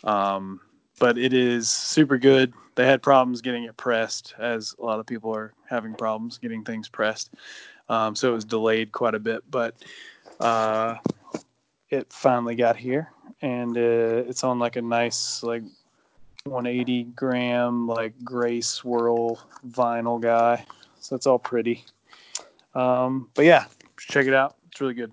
[0.03, 0.59] Um,
[0.99, 2.53] but it is super good.
[2.75, 6.63] They had problems getting it pressed, as a lot of people are having problems getting
[6.63, 7.33] things pressed.
[7.93, 9.75] Um, so it was delayed quite a bit, but
[10.39, 10.95] uh,
[11.89, 15.61] it finally got here, and uh, it's on like a nice like
[16.45, 20.65] 180 gram like gray swirl vinyl guy.
[21.01, 21.85] So it's all pretty.
[22.73, 23.65] Um, but yeah,
[23.99, 24.55] check it out.
[24.71, 25.11] It's really good.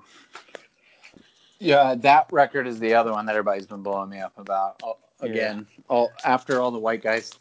[1.58, 4.80] Yeah, that record is the other one that everybody's been blowing me up about.
[5.20, 5.84] Again, yeah.
[5.90, 7.34] all after all the white guys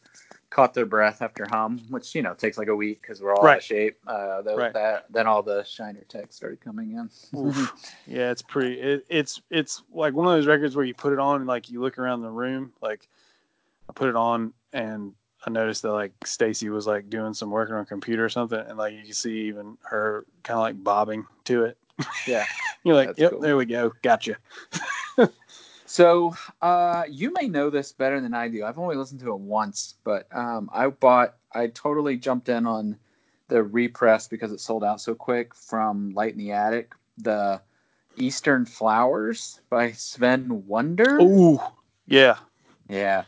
[0.50, 3.44] caught their breath after hum, which you know takes like a week because we're all
[3.44, 3.54] right.
[3.54, 3.98] out of shape.
[4.08, 4.74] Uh, right.
[4.74, 7.10] that then all the shiner tech started coming in.
[8.08, 8.80] yeah, it's pretty.
[8.80, 11.70] It, it's it's like one of those records where you put it on and like
[11.70, 12.74] you look around the room.
[12.82, 13.08] Like
[13.90, 15.14] I put it on and
[15.46, 18.78] I noticed that like Stacy was like doing some work on computer or something, and
[18.78, 21.78] like you can see even her kind of like bobbing to it.
[22.28, 22.46] Yeah.
[22.84, 23.42] You're like, That's yep, cool.
[23.42, 23.92] there we go.
[24.02, 24.38] Gotcha.
[25.90, 28.64] so uh, you may know this better than I do.
[28.64, 32.96] I've only listened to it once, but um, I bought, I totally jumped in on
[33.48, 37.60] the repress because it sold out so quick from Light in the Attic, the
[38.18, 41.18] Eastern Flowers by Sven Wunder.
[41.20, 41.74] Oh,
[42.06, 42.38] yeah.
[42.88, 43.24] Yeah.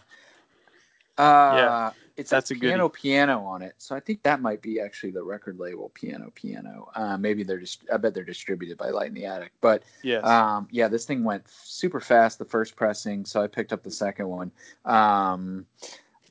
[1.17, 1.23] Uh,
[1.55, 1.91] yeah
[2.21, 3.01] it says That's a piano goodie.
[3.01, 6.89] piano on it, so I think that might be actually the record label Piano Piano.
[6.95, 9.51] Uh, maybe they're just I bet they're distributed by Light in the Attic.
[9.59, 10.25] But yes.
[10.25, 13.91] um, yeah, this thing went super fast the first pressing, so I picked up the
[13.91, 14.51] second one.
[14.85, 15.65] Um,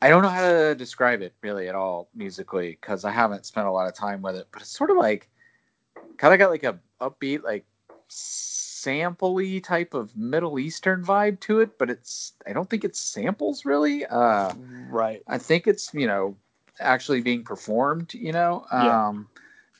[0.02, 3.66] I don't know how to describe it really at all musically because I haven't spent
[3.66, 5.28] a lot of time with it, but it's sort of like
[6.16, 7.66] kind of got like a upbeat like
[8.84, 13.64] sampley type of Middle Eastern vibe to it, but it's I don't think it's samples
[13.64, 14.06] really.
[14.06, 14.52] Uh,
[14.88, 15.22] right.
[15.28, 16.36] I think it's you know
[16.78, 18.14] actually being performed.
[18.14, 18.66] You know.
[18.72, 19.08] Yeah.
[19.08, 19.28] Um,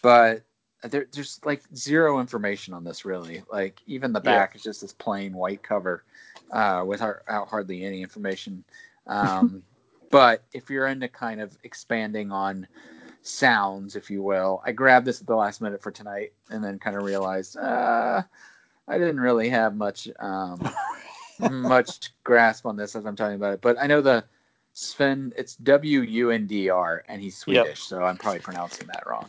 [0.03, 0.42] but
[0.82, 3.42] there, there's like zero information on this really.
[3.51, 4.57] Like even the back yeah.
[4.57, 6.05] is just this plain white cover.
[6.51, 8.64] uh, without hardly any information.
[9.07, 9.62] Um,
[10.11, 12.66] but if you're into kind of expanding on
[13.22, 16.78] sounds, if you will, I grabbed this at the last minute for tonight, and then
[16.78, 18.22] kind of realized uh,
[18.91, 20.68] I didn't really have much um,
[21.51, 23.61] much grasp on this as I'm talking about it.
[23.61, 24.24] But I know the
[24.72, 27.76] Sven, it's W U N D R, and he's Swedish, yep.
[27.76, 29.28] so I'm probably pronouncing that wrong.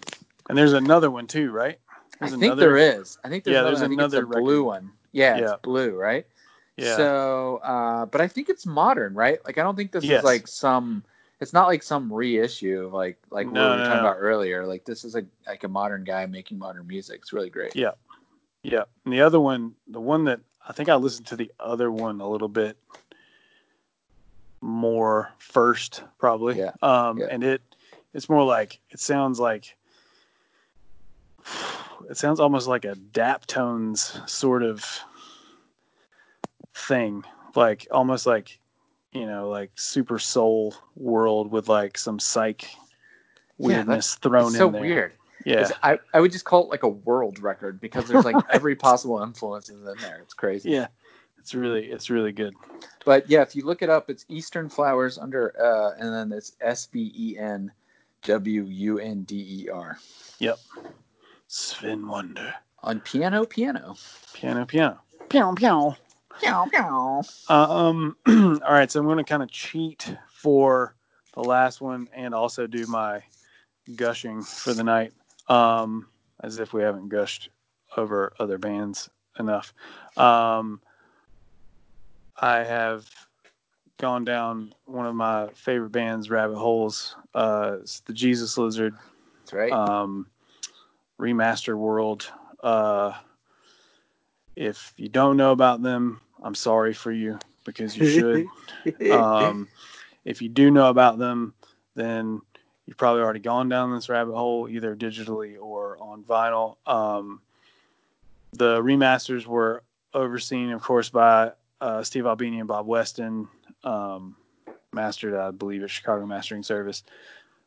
[0.49, 1.79] And there's another one too, right?
[2.19, 2.61] There's I think another...
[2.61, 3.17] there is.
[3.23, 4.91] I think there's yeah, another, there's another blue one.
[5.11, 6.25] Yeah, yeah, it's blue, right?
[6.77, 6.95] Yeah.
[6.95, 9.43] So, uh, but I think it's modern, right?
[9.45, 10.19] Like, I don't think this yes.
[10.19, 11.03] is like some.
[11.39, 14.09] It's not like some reissue, like like no, we were no, talking no.
[14.09, 14.65] about earlier.
[14.65, 17.19] Like this is a like a modern guy making modern music.
[17.21, 17.75] It's really great.
[17.75, 17.91] Yeah,
[18.63, 18.83] yeah.
[19.05, 22.21] And the other one, the one that I think I listened to the other one
[22.21, 22.77] a little bit
[24.61, 26.57] more first, probably.
[26.59, 26.71] Yeah.
[26.81, 27.27] Um, yeah.
[27.31, 27.61] and it
[28.13, 29.75] it's more like it sounds like
[32.09, 34.85] it sounds almost like a Daptones sort of
[36.73, 37.23] thing,
[37.55, 38.59] like almost like
[39.11, 42.69] you know, like super soul world with like some psych
[43.57, 44.81] weirdness yeah, thrown so in there.
[44.81, 45.13] So weird.
[45.45, 48.75] Yeah, I, I would just call it like a world record because there's like every
[48.75, 50.19] possible influences in there.
[50.21, 50.71] It's crazy.
[50.71, 50.87] Yeah,
[51.37, 52.53] it's really it's really good.
[53.05, 56.53] But yeah, if you look it up, it's Eastern Flowers under uh, and then it's
[56.61, 57.71] S B E N
[58.23, 59.97] W U N D E R.
[60.39, 60.59] Yep.
[61.47, 63.95] Sven Wunder on piano, piano,
[64.33, 65.97] piano, piano, piano, piano.
[66.39, 67.21] Pew, pew.
[67.49, 70.95] Uh, um, all right, so I'm going to kind of cheat for
[71.33, 73.21] the last one and also do my
[73.95, 75.13] gushing for the night,
[75.51, 76.07] um,
[76.41, 77.49] as if we haven't gushed
[77.97, 79.73] over other bands enough.
[80.15, 80.81] Um,
[82.39, 83.09] I have
[83.99, 87.15] gone down one of my favorite bands, rabbit holes.
[87.35, 88.95] Uh, it's the Jesus Lizard.
[89.41, 89.71] That's right.
[89.73, 90.27] Um,
[91.19, 92.31] remaster world.
[92.63, 93.13] Uh,
[94.55, 98.47] if you don't know about them, I'm sorry for you because you should.
[99.11, 99.67] um,
[100.23, 101.53] if you do know about them,
[101.95, 102.41] then
[102.85, 106.77] you've probably already gone down this rabbit hole, either digitally or on vinyl.
[106.85, 107.41] Um,
[108.53, 113.47] the remasters were overseen, of course, by uh, Steve Albini and Bob Weston,
[113.83, 114.35] um,
[114.93, 117.03] mastered, I believe, at Chicago Mastering Service,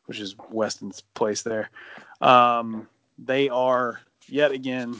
[0.05, 1.69] which is Weston's place there.
[2.21, 2.87] Um,
[3.17, 4.99] they are yet again,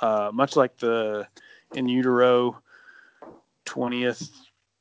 [0.00, 1.26] uh, much like the
[1.74, 2.60] In Utero
[3.66, 4.30] 20th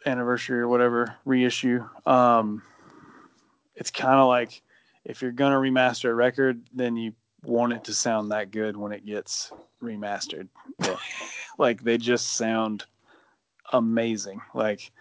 [0.06, 1.84] anniversary or whatever reissue.
[2.06, 2.62] Um,
[3.76, 4.62] it's kind of like
[5.06, 7.14] if you're gonna remaster a record, then you
[7.44, 9.52] want it to sound that good when it gets
[9.82, 10.48] remastered.
[10.80, 10.98] Yeah.
[11.58, 12.86] like they just sound
[13.72, 14.42] amazing.
[14.54, 14.92] Like,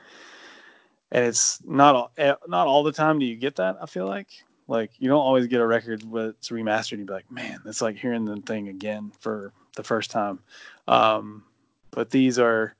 [1.10, 3.76] and it's not all, eh, not all the time do you get that.
[3.80, 4.28] I feel like
[4.68, 6.98] like you don't always get a record that's remastered.
[6.98, 10.38] You'd be like, man, it's like hearing the thing again for the first time.
[10.88, 11.44] Um,
[11.90, 12.74] but these are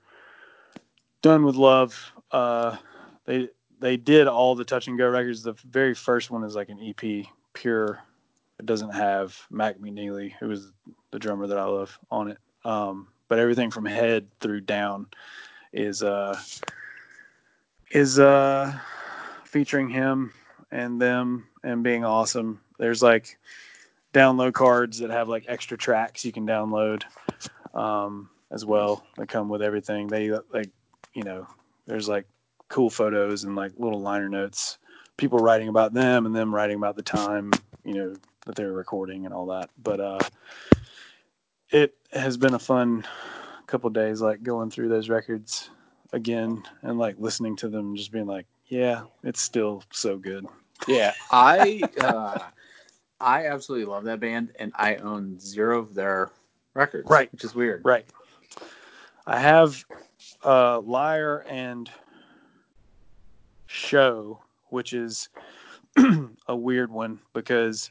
[1.20, 2.12] done with love.
[2.30, 2.76] Uh,
[3.24, 3.49] they
[3.83, 5.43] they did all the touch and go records.
[5.43, 8.01] The very first one is like an EP, pure.
[8.59, 10.72] It doesn't have Mac McNeilly, who was
[11.11, 12.39] the drummer that I love, on it.
[12.64, 15.09] Um, but everything from head through down
[15.72, 16.39] is uh
[17.91, 18.72] is uh
[19.45, 20.33] featuring him
[20.70, 22.61] and them and being awesome.
[22.78, 23.37] There's like
[24.14, 27.03] download cards that have like extra tracks you can download
[27.74, 30.07] um, as well that come with everything.
[30.07, 30.70] They like
[31.14, 31.49] you know
[31.87, 32.26] there's like
[32.73, 34.79] cool photos and like little liner notes,
[35.18, 37.53] people writing about them and them writing about the time
[37.85, 38.16] you know
[38.47, 39.70] that they were recording and all that.
[39.81, 40.20] But uh,
[41.70, 43.07] it has been a fun
[43.66, 45.70] couple days like going through those records
[46.12, 50.47] again and like listening to them just being like yeah it's still so good.
[50.89, 52.39] Yeah i uh
[53.20, 56.31] i absolutely love that band and i own zero of their
[56.75, 57.31] records right.
[57.33, 57.83] which is weird.
[57.85, 58.07] Right.
[59.27, 59.85] I have
[60.45, 61.91] uh liar and
[63.73, 65.29] show which is
[66.49, 67.91] a weird one because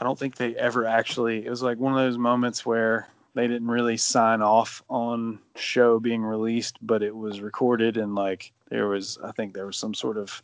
[0.00, 3.46] i don't think they ever actually it was like one of those moments where they
[3.48, 8.88] didn't really sign off on show being released, but it was recorded and like there
[8.88, 10.42] was I think there was some sort of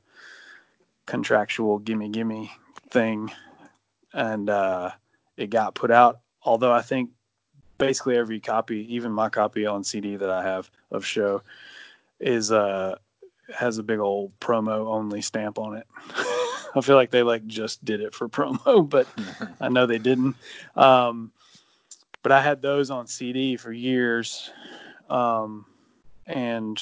[1.07, 2.51] contractual gimme gimme
[2.91, 3.31] thing
[4.13, 4.91] and uh,
[5.37, 6.21] it got put out.
[6.43, 7.11] Although I think
[7.77, 11.43] basically every copy, even my copy on CD that I have of show,
[12.21, 12.97] is uh
[13.55, 15.87] has a big old promo only stamp on it.
[16.75, 19.07] I feel like they like just did it for promo, but
[19.61, 20.37] I know they didn't.
[20.77, 21.33] Um,
[22.23, 24.51] but I had those on CD for years,
[25.09, 25.65] um,
[26.27, 26.81] and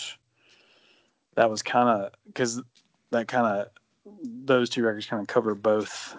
[1.35, 2.61] that was kind of because
[3.11, 3.69] that kind of
[4.23, 6.17] those two records kind of cover both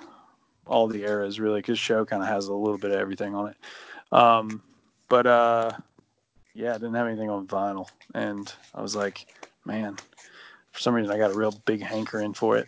[0.65, 3.47] all the eras really because show kind of has a little bit of everything on
[3.47, 3.55] it
[4.11, 4.61] um,
[5.09, 5.71] but uh,
[6.53, 9.27] yeah, I didn't have anything on vinyl, and I was like,
[9.65, 9.97] man,
[10.77, 12.67] for some reason I got a real big hankering for it.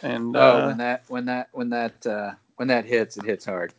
[0.00, 3.44] And Oh, uh, when that when that when that uh, when that hits, it hits
[3.44, 3.74] hard.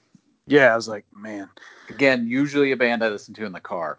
[0.46, 1.50] yeah, I was like, man,
[1.90, 3.98] Again, usually a band I listen to in the car.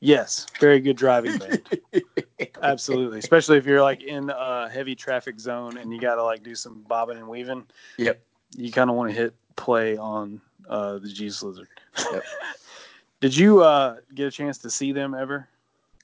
[0.00, 1.62] yes, very good driving band.
[2.62, 6.42] Absolutely, especially if you're like in a heavy traffic zone and you got to like
[6.42, 7.64] do some bobbing and weaving.
[7.96, 8.20] Yep.
[8.56, 10.38] You kind of want to hit play on
[10.68, 11.68] uh, the Jesus Lizard.
[12.12, 12.22] Yep.
[13.20, 15.48] Did you uh, get a chance to see them ever?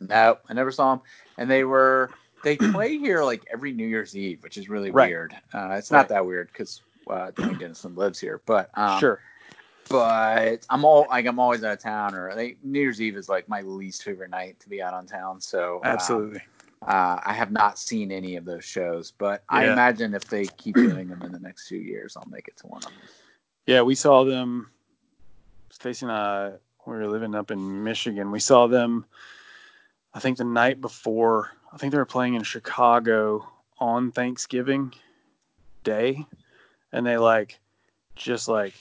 [0.00, 1.04] No, I never saw them,
[1.38, 2.10] and they were
[2.42, 5.08] they play here like every New Year's Eve, which is really Right.
[5.08, 5.34] weird.
[5.52, 6.00] Uh, it's Right.
[6.00, 9.20] not that weird because uh, Duane Denison lives here, but um, sure.
[9.88, 13.28] But I'm all like I'm always out of town, or like, New Year's Eve is
[13.28, 15.40] like my least favorite night to be out on town.
[15.40, 16.40] So um, Absolutely.
[16.86, 20.74] uh, I have not seen any of those shows, but I imagine if they keep
[20.74, 23.08] doing them in the next few years, I'll make it to one of them.
[23.66, 24.70] Yeah, we saw them.
[25.70, 26.52] Stacy and I,
[26.86, 28.30] we were living up in Michigan.
[28.32, 29.06] We saw them.
[30.14, 31.50] I think the night before.
[31.76, 33.46] I think they were playing in Chicago
[33.78, 34.94] on Thanksgiving
[35.84, 36.24] Day,
[36.90, 37.58] and they like
[38.14, 38.72] just like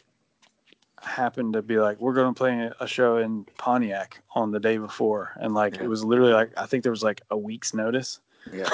[1.01, 4.77] happened to be like, we're going to play a show in Pontiac on the day
[4.77, 5.83] before, and like Yeah.
[5.83, 8.21] it was literally like I think there was like a week's notice,
[8.53, 8.69] Yeah,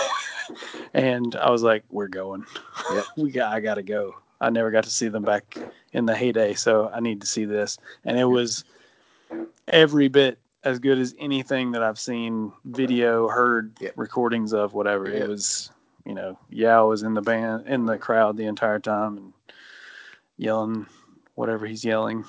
[0.94, 2.46] and I was like, we're going.
[2.94, 3.06] Yep.
[3.18, 3.52] we got.
[3.52, 4.14] I got to go.
[4.40, 5.58] I never got to see them back
[5.94, 7.80] in the heyday, so I need to see this.
[8.06, 8.66] And it was
[9.68, 13.94] every bit as good as anything that I've seen, video, heard, Yep.
[13.96, 15.10] recordings of, whatever.
[15.10, 15.22] Yep.
[15.24, 15.72] It was,
[16.06, 19.34] you know, Yow was in the band, in the crowd the entire time, and
[20.38, 20.86] yelling
[21.36, 22.24] whatever he's yelling.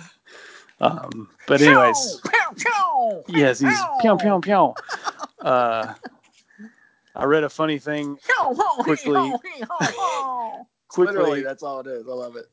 [0.80, 4.74] um, but anyways, Pew, pew, yes, he's pew pew pew.
[5.40, 5.94] Uh,
[7.14, 9.66] I read a funny thing pew, pew, Quickly- pew, pew.
[10.88, 11.14] quickly.
[11.16, 12.06] Literally, that's all it is.
[12.08, 12.46] I love it.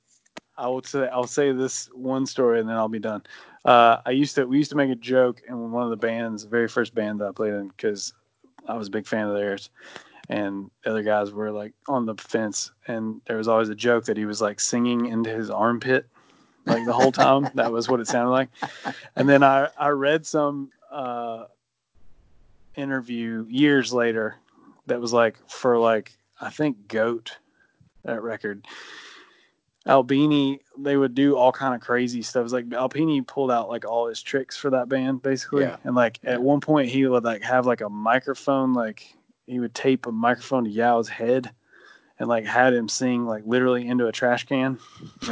[0.59, 3.23] I will say I'll say this one story and then I'll be done.
[3.63, 6.43] Uh, I used to we used to make a joke in one of the bands,
[6.43, 8.13] the very first band that I played in, because
[8.67, 9.69] I was a big fan of theirs,
[10.27, 14.05] and the other guys were like on the fence, and there was always a joke
[14.05, 16.07] that he was like singing into his armpit,
[16.65, 17.49] like the whole time.
[17.55, 18.49] that was what it sounded like.
[19.15, 21.45] And then I I read some uh,
[22.75, 24.35] interview years later
[24.87, 27.37] that was like for like I think Goat
[28.03, 28.65] that record.
[29.87, 32.41] Albini, they would do all kind of crazy stuff.
[32.41, 35.63] It was like Albini pulled out like all his tricks for that band, basically.
[35.63, 35.77] Yeah.
[35.83, 39.13] And like at one point, he would like have like a microphone, like
[39.47, 41.49] he would tape a microphone to Yow's head,
[42.19, 44.77] and like had him sing like literally into a trash can.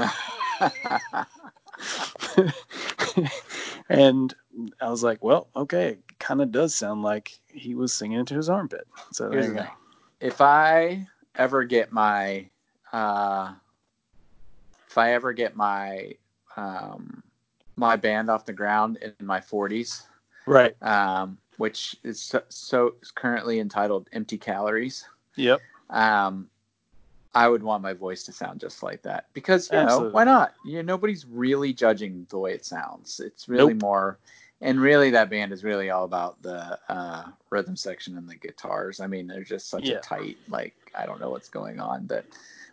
[3.90, 4.34] and
[4.82, 8.36] I was like, well, okay, it kind of does sound like he was singing into
[8.36, 8.88] his armpit.
[9.12, 9.68] So there Here's you go.
[10.20, 12.50] If I ever get my,
[12.92, 13.54] uh,
[14.98, 16.12] if I ever get my,
[16.56, 17.22] um,
[17.76, 20.02] my band off the ground in my 40s,
[20.48, 20.76] Right.
[20.82, 25.62] um, which is so, so is currently entitled "Empty Calories." Yep.
[25.92, 26.50] Um,
[27.36, 30.56] I would want my voice to sound just like that because you know why not?
[30.66, 33.20] You know, nobody's really judging the way it sounds.
[33.20, 33.84] It's really Nope.
[33.84, 34.18] more,
[34.62, 39.00] and really that band is really all about the uh, rhythm section and the guitars.
[39.00, 39.98] I mean, they're just such Yeah.
[39.98, 42.26] a tight like I don't know what's going on that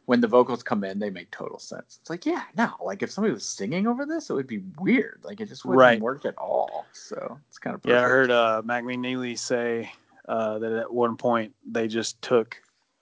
[0.07, 1.99] when the vocals come in, they make total sense.
[2.01, 5.21] It's like yeah, no, like if somebody was singing over this, it would be weird.
[5.23, 6.01] Like it just wouldn't Right.
[6.01, 6.87] work at all.
[6.93, 9.91] So it's kind of Yeah, I heard uh, Mac McNeilly say
[10.29, 12.61] uh, that at one point they just took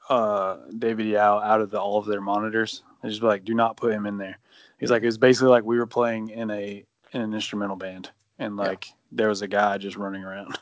[0.09, 2.83] uh, David Yow out of the, all of their monitors.
[3.03, 4.39] They just be like, "Do not put him in there."
[4.79, 8.11] He's like, "It was basically like we were playing in a in an instrumental band,
[8.39, 8.63] and Yeah.
[8.69, 10.57] like there was a guy just running around."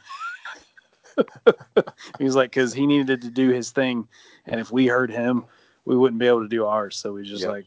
[2.18, 4.09] he was like, "Because he needed to do his thing,
[4.47, 5.45] and if we heard him,
[5.91, 6.97] we wouldn't be able to do ours.
[6.97, 7.51] So we just Yep.
[7.51, 7.66] like,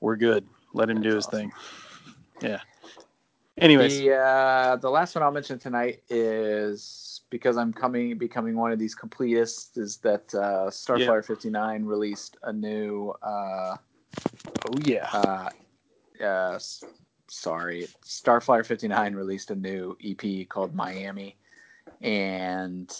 [0.00, 0.46] we're good.
[0.72, 1.50] Let him do his awesome.
[1.50, 1.52] thing."
[2.40, 2.60] Yeah.
[3.58, 8.70] Anyways, The uh, the last one I'll mention tonight is because I'm coming becoming one
[8.70, 9.76] of these completists.
[9.76, 13.76] Is that uh, Starflyer 59 released a new uh,
[14.64, 15.50] oh yeah, uh,
[16.24, 16.58] uh,
[17.26, 21.36] sorry Starflyer 59 released a new EP called Miami,
[22.00, 22.96] and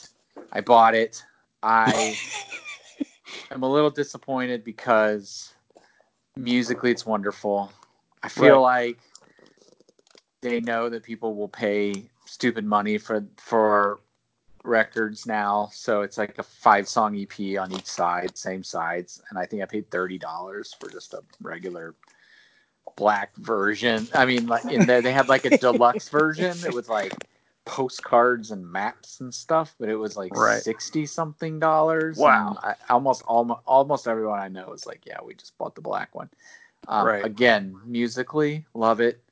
[0.50, 1.24] I bought it.
[1.62, 2.16] I
[3.51, 5.55] am a little disappointed because
[6.37, 7.72] musically it's wonderful.
[8.22, 8.99] I feel like
[10.41, 14.01] they know that people will pay stupid money for for
[14.64, 19.39] records now, so it's like a five song EP on each side, same sides, and
[19.39, 21.95] I think I paid thirty dollars for just a regular
[22.97, 24.09] black version.
[24.14, 27.12] I mean, like in there they had like a deluxe version with like
[27.68, 30.62] postcards and maps and stuff, but it was like Right.
[30.62, 32.16] sixty something dollars.
[32.16, 32.58] Wow.
[32.62, 36.14] I, almost almost almost everyone I know is like, yeah, we just bought the black
[36.14, 36.30] one.
[36.88, 37.24] Um, Right.
[37.24, 39.22] Again, musically, love it.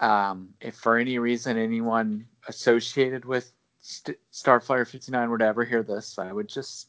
[0.00, 5.82] um, if for any reason anyone associated with St- Starflyer 59 were to ever hear
[5.82, 6.88] this, I would just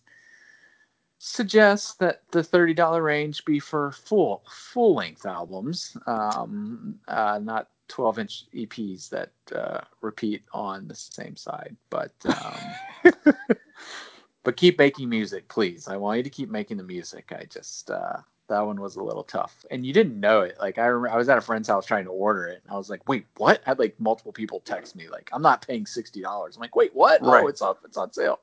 [1.17, 8.19] suggest that the $30 range be for full full length albums, um, uh, not 12
[8.19, 11.75] inch EPs that uh, repeat on the same side.
[11.89, 13.33] But um,
[14.43, 15.87] but keep making music, please.
[15.87, 17.33] I want you to keep making the music.
[17.37, 18.17] I just uh,
[18.47, 20.57] that one was a little tough, and you didn't know it.
[20.59, 22.77] Like I, remember, I was at a friend's house trying to order it, and I
[22.77, 25.85] was like, "Wait, what?" I had like multiple people text me like, "I'm not paying
[25.85, 27.21] sixty dollars." I'm like, "Wait, what?
[27.21, 27.43] Right.
[27.43, 27.77] Oh, it's off.
[27.83, 28.39] It's on sale."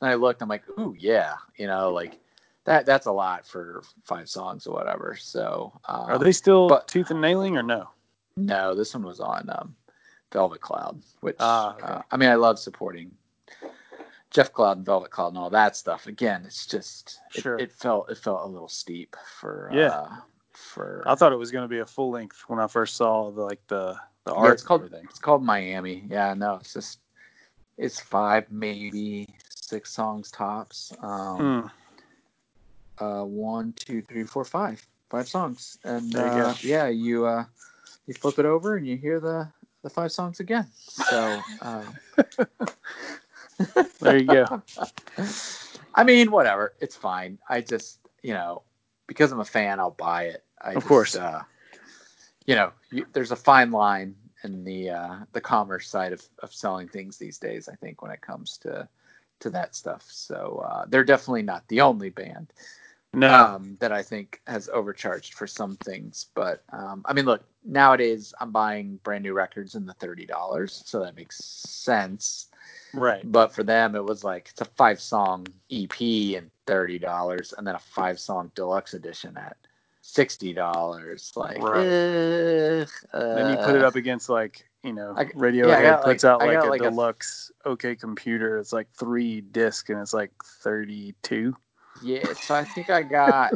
[0.00, 0.42] And I looked.
[0.42, 2.18] I'm like, "Ooh, yeah," you know, like
[2.64, 2.86] that.
[2.86, 5.16] That's a lot for five songs or whatever.
[5.18, 7.88] So um, Are they still but- tooth and nailing or no?
[8.36, 9.74] No, this one was on um,
[10.32, 11.86] Velvet Cloud, which Ah, okay.
[11.86, 13.10] uh, I mean, I love supporting
[14.30, 16.06] Jeff Cloud and Velvet Cloud and all that stuff.
[16.06, 17.58] Again, it's just it, Sure.
[17.58, 19.90] it felt it felt a little steep for Yeah.
[19.90, 20.08] uh,
[20.52, 23.30] for I thought it was going to be a full length when I first saw
[23.30, 24.54] the like the the Yeah, art.
[24.54, 26.04] it's called it's called Miami.
[26.08, 27.00] Yeah, no, it's just
[27.76, 30.92] it's five maybe six songs tops.
[31.02, 31.70] Um,
[32.98, 33.04] Hmm.
[33.04, 36.48] uh, one, two, three, four, five, five songs, and There you go.
[36.48, 37.44] uh, yeah, you uh,
[38.06, 39.48] you flip it over and you hear the
[39.82, 40.66] the five songs again.
[40.76, 41.44] So.
[41.60, 41.86] Um,
[44.00, 44.62] There you go.
[45.94, 46.74] I mean, whatever.
[46.80, 47.38] It's fine.
[47.48, 48.62] I just, you know,
[49.06, 50.44] because I'm a fan, I'll buy it.
[50.60, 51.16] I Of just, course.
[51.16, 51.42] Uh,
[52.46, 56.52] you know, you, there's a fine line in the uh, the commerce side of, of
[56.52, 57.68] selling things these days.
[57.68, 58.88] I think when it comes to
[59.40, 60.04] to that stuff.
[60.08, 62.52] So uh, they're definitely not the only band
[63.14, 63.32] No.
[63.34, 66.26] um, that I think has overcharged for some things.
[66.34, 70.82] But um, I mean, look, nowadays I'm buying brand new records in the thirty dollars,
[70.86, 72.48] so that makes sense.
[72.94, 73.20] right.
[73.30, 77.66] But for them, it was like it's a five song EP and thirty dollars, and
[77.66, 79.56] then a five song deluxe edition at
[80.00, 81.32] sixty dollars.
[81.36, 81.86] Like, Right.
[81.86, 86.24] ugh, Then you put it uh, up against like you know I- Radiohead yeah, puts
[86.24, 88.58] like- out like a like, a- deluxe OK computer.
[88.58, 91.56] It's like three disc and it's like thirty two.
[92.02, 93.52] Yeah, so I think I got,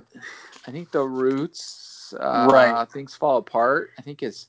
[0.66, 2.88] I think the Roots, uh, Right.
[2.90, 3.90] Things Fall Apart.
[3.98, 4.48] I think it's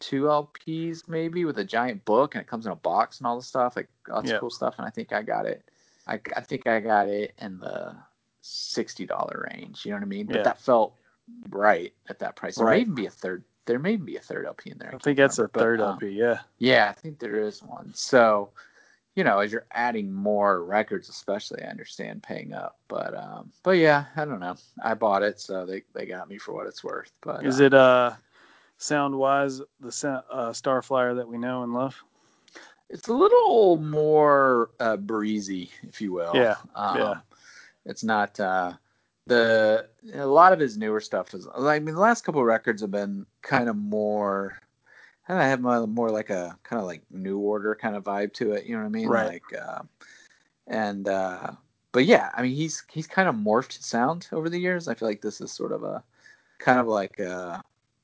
[0.00, 3.36] two LPs maybe with a giant book, and it comes in a box and all
[3.36, 4.36] the stuff, like lots Yeah.
[4.36, 4.74] of cool stuff.
[4.78, 5.68] And I think I got it.
[6.06, 7.94] I, I think I got it in the
[8.40, 9.84] sixty dollar range.
[9.84, 10.26] You know what I mean?
[10.26, 10.42] But Yeah.
[10.44, 10.94] that felt
[11.50, 12.56] right at that price.
[12.56, 12.80] There may Right.
[12.82, 13.44] even be a third.
[13.66, 14.88] There may be a third LP in there.
[14.88, 16.08] I can't think that's a remember, but, third um, LP.
[16.10, 16.40] Yeah.
[16.58, 17.92] yeah, I think there is one.
[17.94, 18.48] So,
[19.18, 22.78] you know, as you're adding more records, especially, I understand paying up.
[22.86, 24.54] But, um, but yeah, I don't know.
[24.80, 27.10] I bought it, so they, they got me for what it's worth.
[27.20, 28.12] But Is uh, it uh
[28.76, 29.88] sound wise the
[30.30, 32.00] uh, Starflyer that we know and love?
[32.90, 36.36] It's a little more uh, breezy, if you will.
[36.36, 37.14] Yeah, Um, yeah.
[37.86, 38.74] It's not uh,
[39.26, 41.48] the a lot of his newer stuff is.
[41.56, 44.60] I mean, the last couple of records have been kind of more.
[45.36, 48.52] I have my, more like a kind of like new order kind of vibe to
[48.52, 48.66] it.
[48.66, 49.08] You know what I mean?
[49.08, 49.26] Right.
[49.26, 49.82] Like, uh,
[50.66, 51.52] and uh,
[51.92, 54.88] but yeah, I mean, he's he's kind of morphed his sound over the years.
[54.88, 56.02] I feel like this is sort of a
[56.58, 57.60] kind of like uh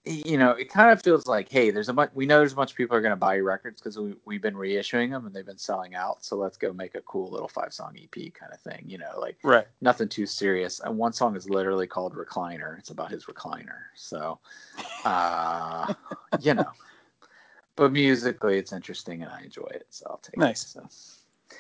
[0.07, 2.11] you know, it kind of feels like, hey, there's a bunch.
[2.15, 4.15] We know there's a bunch of people are going to buy your records because we
[4.27, 6.23] we've been reissuing them and they've been selling out.
[6.23, 8.85] So let's go make a cool little five song EP kind of thing.
[8.87, 9.67] You know, like Right.
[9.81, 10.81] nothing too serious.
[10.81, 12.79] And one song is literally called Recliner.
[12.79, 13.79] It's about his recliner.
[13.95, 14.39] So,
[15.07, 15.95] uh,
[16.41, 16.69] you know,
[17.77, 19.87] but musically it's interesting and I enjoy it.
[19.91, 20.77] So I'll take Nice.
[20.77, 20.83] it.
[20.91, 21.57] So,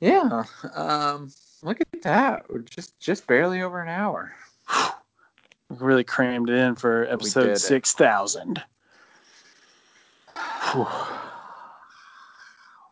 [0.00, 0.44] yeah.
[0.74, 1.30] Um,
[1.62, 2.44] look at that.
[2.48, 4.34] We're just just barely over an hour.
[5.68, 8.62] Really crammed it in for episode six thousand.
[10.36, 11.18] I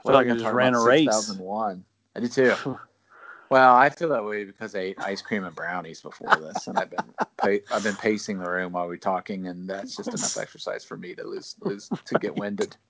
[0.03, 1.05] feel like I just ran a race.
[1.05, 1.85] 2001.
[2.17, 2.79] I did too.
[3.51, 6.79] Well, I feel that way because I ate ice cream and brownies before this, and
[6.79, 10.37] I've been pa- I've been pacing the room while we're talking, and that's just enough
[10.37, 12.77] exercise for me to lose lose to get winded.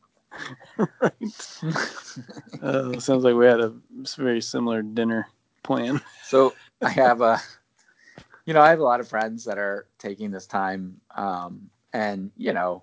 [2.62, 3.72] Uh, sounds like we had a
[4.16, 5.26] very similar dinner
[5.62, 6.00] plan.
[6.24, 7.40] So I have a,
[8.44, 12.30] you know, I have a lot of friends that are taking this time, um, and
[12.36, 12.82] you know,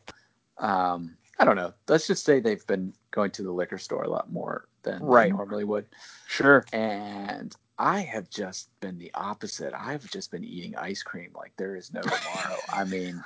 [0.57, 1.73] um, I don't know.
[1.87, 5.29] Let's just say they've been going to the liquor store a lot more than Right.
[5.29, 5.85] they normally would.
[6.27, 6.65] Sure.
[6.73, 9.73] and I have just been the opposite.
[9.75, 12.63] I've just been eating ice cream like there is no tomorrow.
[12.69, 13.23] I mean,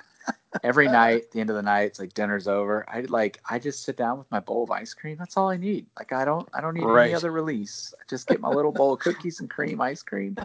[0.64, 2.86] every night, the end of the night, it's like dinner's over.
[2.90, 5.18] I like I just sit down with my bowl of ice cream.
[5.18, 5.88] That's all I need.
[5.98, 7.02] Like I don't I don't need Right.
[7.02, 7.94] any other release.
[8.00, 10.38] I just get my little bowl of cookies and cream ice cream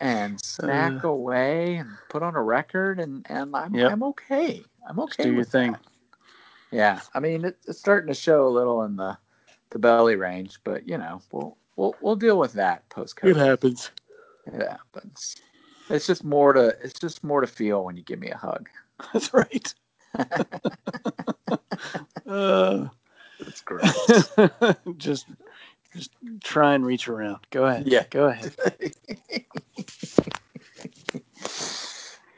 [0.00, 1.04] and snack Uh.
[1.04, 3.86] away and put on a record and and I'm Yep.
[3.86, 4.64] I'm okay.
[4.88, 5.72] I'm Just okay do your thing.
[5.72, 5.80] that.
[6.70, 9.18] Yeah, I mean it, it's starting to show a little in the
[9.70, 13.90] the belly range, but you know we'll we'll we'll deal with that post It happens.
[14.46, 15.36] It happens.
[15.88, 18.68] It's just more to it's just more to feel when you give me a hug.
[19.14, 19.74] That's right.
[22.26, 22.88] Uh,
[23.40, 23.86] That's great.
[24.98, 25.26] just,
[25.96, 26.10] just
[26.44, 27.38] try and reach around.
[27.50, 27.88] Go ahead.
[27.88, 28.04] Yeah.
[28.10, 28.54] Go ahead.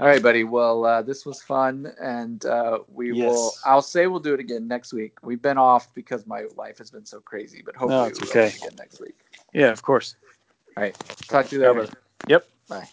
[0.00, 0.44] All right, buddy.
[0.44, 3.28] Well, uh, this was fun, and uh, we Yes.
[3.28, 3.52] will.
[3.66, 5.18] I'll say we'll do it again next week.
[5.22, 8.48] We've been off because my life has been so crazy, but hopefully No, we'll okay.
[8.48, 9.14] do it again next week.
[9.52, 10.16] Yeah, of course.
[10.78, 10.96] All right.
[11.28, 11.92] Talk to you later.
[12.28, 12.46] Yep.
[12.66, 12.88] Bye.